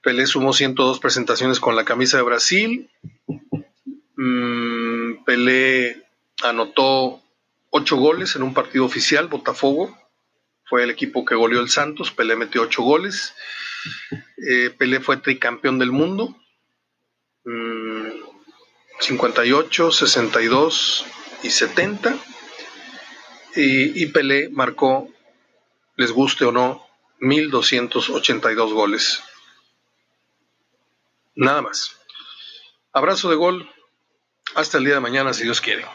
Pelé 0.07 0.29
sumó 0.29 0.53
102 0.53 1.01
presentaciones 1.01 1.59
con 1.59 1.75
la 1.75 1.85
camisa 1.85 2.17
de 2.17 2.23
Brasil. 2.23 2.89
Mm, 4.15 5.25
Pelé 5.25 6.01
anotó 6.45 7.21
8 7.71 7.97
goles 7.97 8.37
en 8.37 8.45
un 8.45 8.55
partido 8.55 8.85
oficial, 8.85 9.27
Botafogo. 9.27 9.99
Fue 10.65 10.85
el 10.85 10.91
equipo 10.91 11.25
que 11.25 11.35
goleó 11.35 11.61
el 11.61 11.71
Santos. 11.71 12.13
Pelé 12.13 12.37
metió 12.37 12.63
8 12.63 12.85
goles. 12.85 13.35
Eh, 14.49 14.71
Pelé 14.79 15.01
fue 15.01 15.17
tricampeón 15.17 15.81
del 15.81 15.91
mundo. 15.91 16.37
58, 19.01 19.89
mm, 19.89 19.91
62 19.91 21.05
y 21.43 21.51
70. 21.51 22.17
Y, 23.57 24.05
y 24.05 24.07
Pelé 24.07 24.51
marcó, 24.51 25.09
les 25.97 26.13
guste 26.13 26.45
o 26.45 26.53
no, 26.53 26.87
1282 27.19 28.73
goles. 28.73 29.25
Nada 31.37 31.63
más. 31.63 31.97
Abrazo 32.93 33.29
de 33.29 33.37
gol. 33.37 33.71
Hasta 34.55 34.79
el 34.79 34.85
día 34.85 34.95
de 34.95 35.01
mañana, 35.01 35.35
si 35.35 35.45
Dios 35.45 35.61
quiere. 35.61 35.87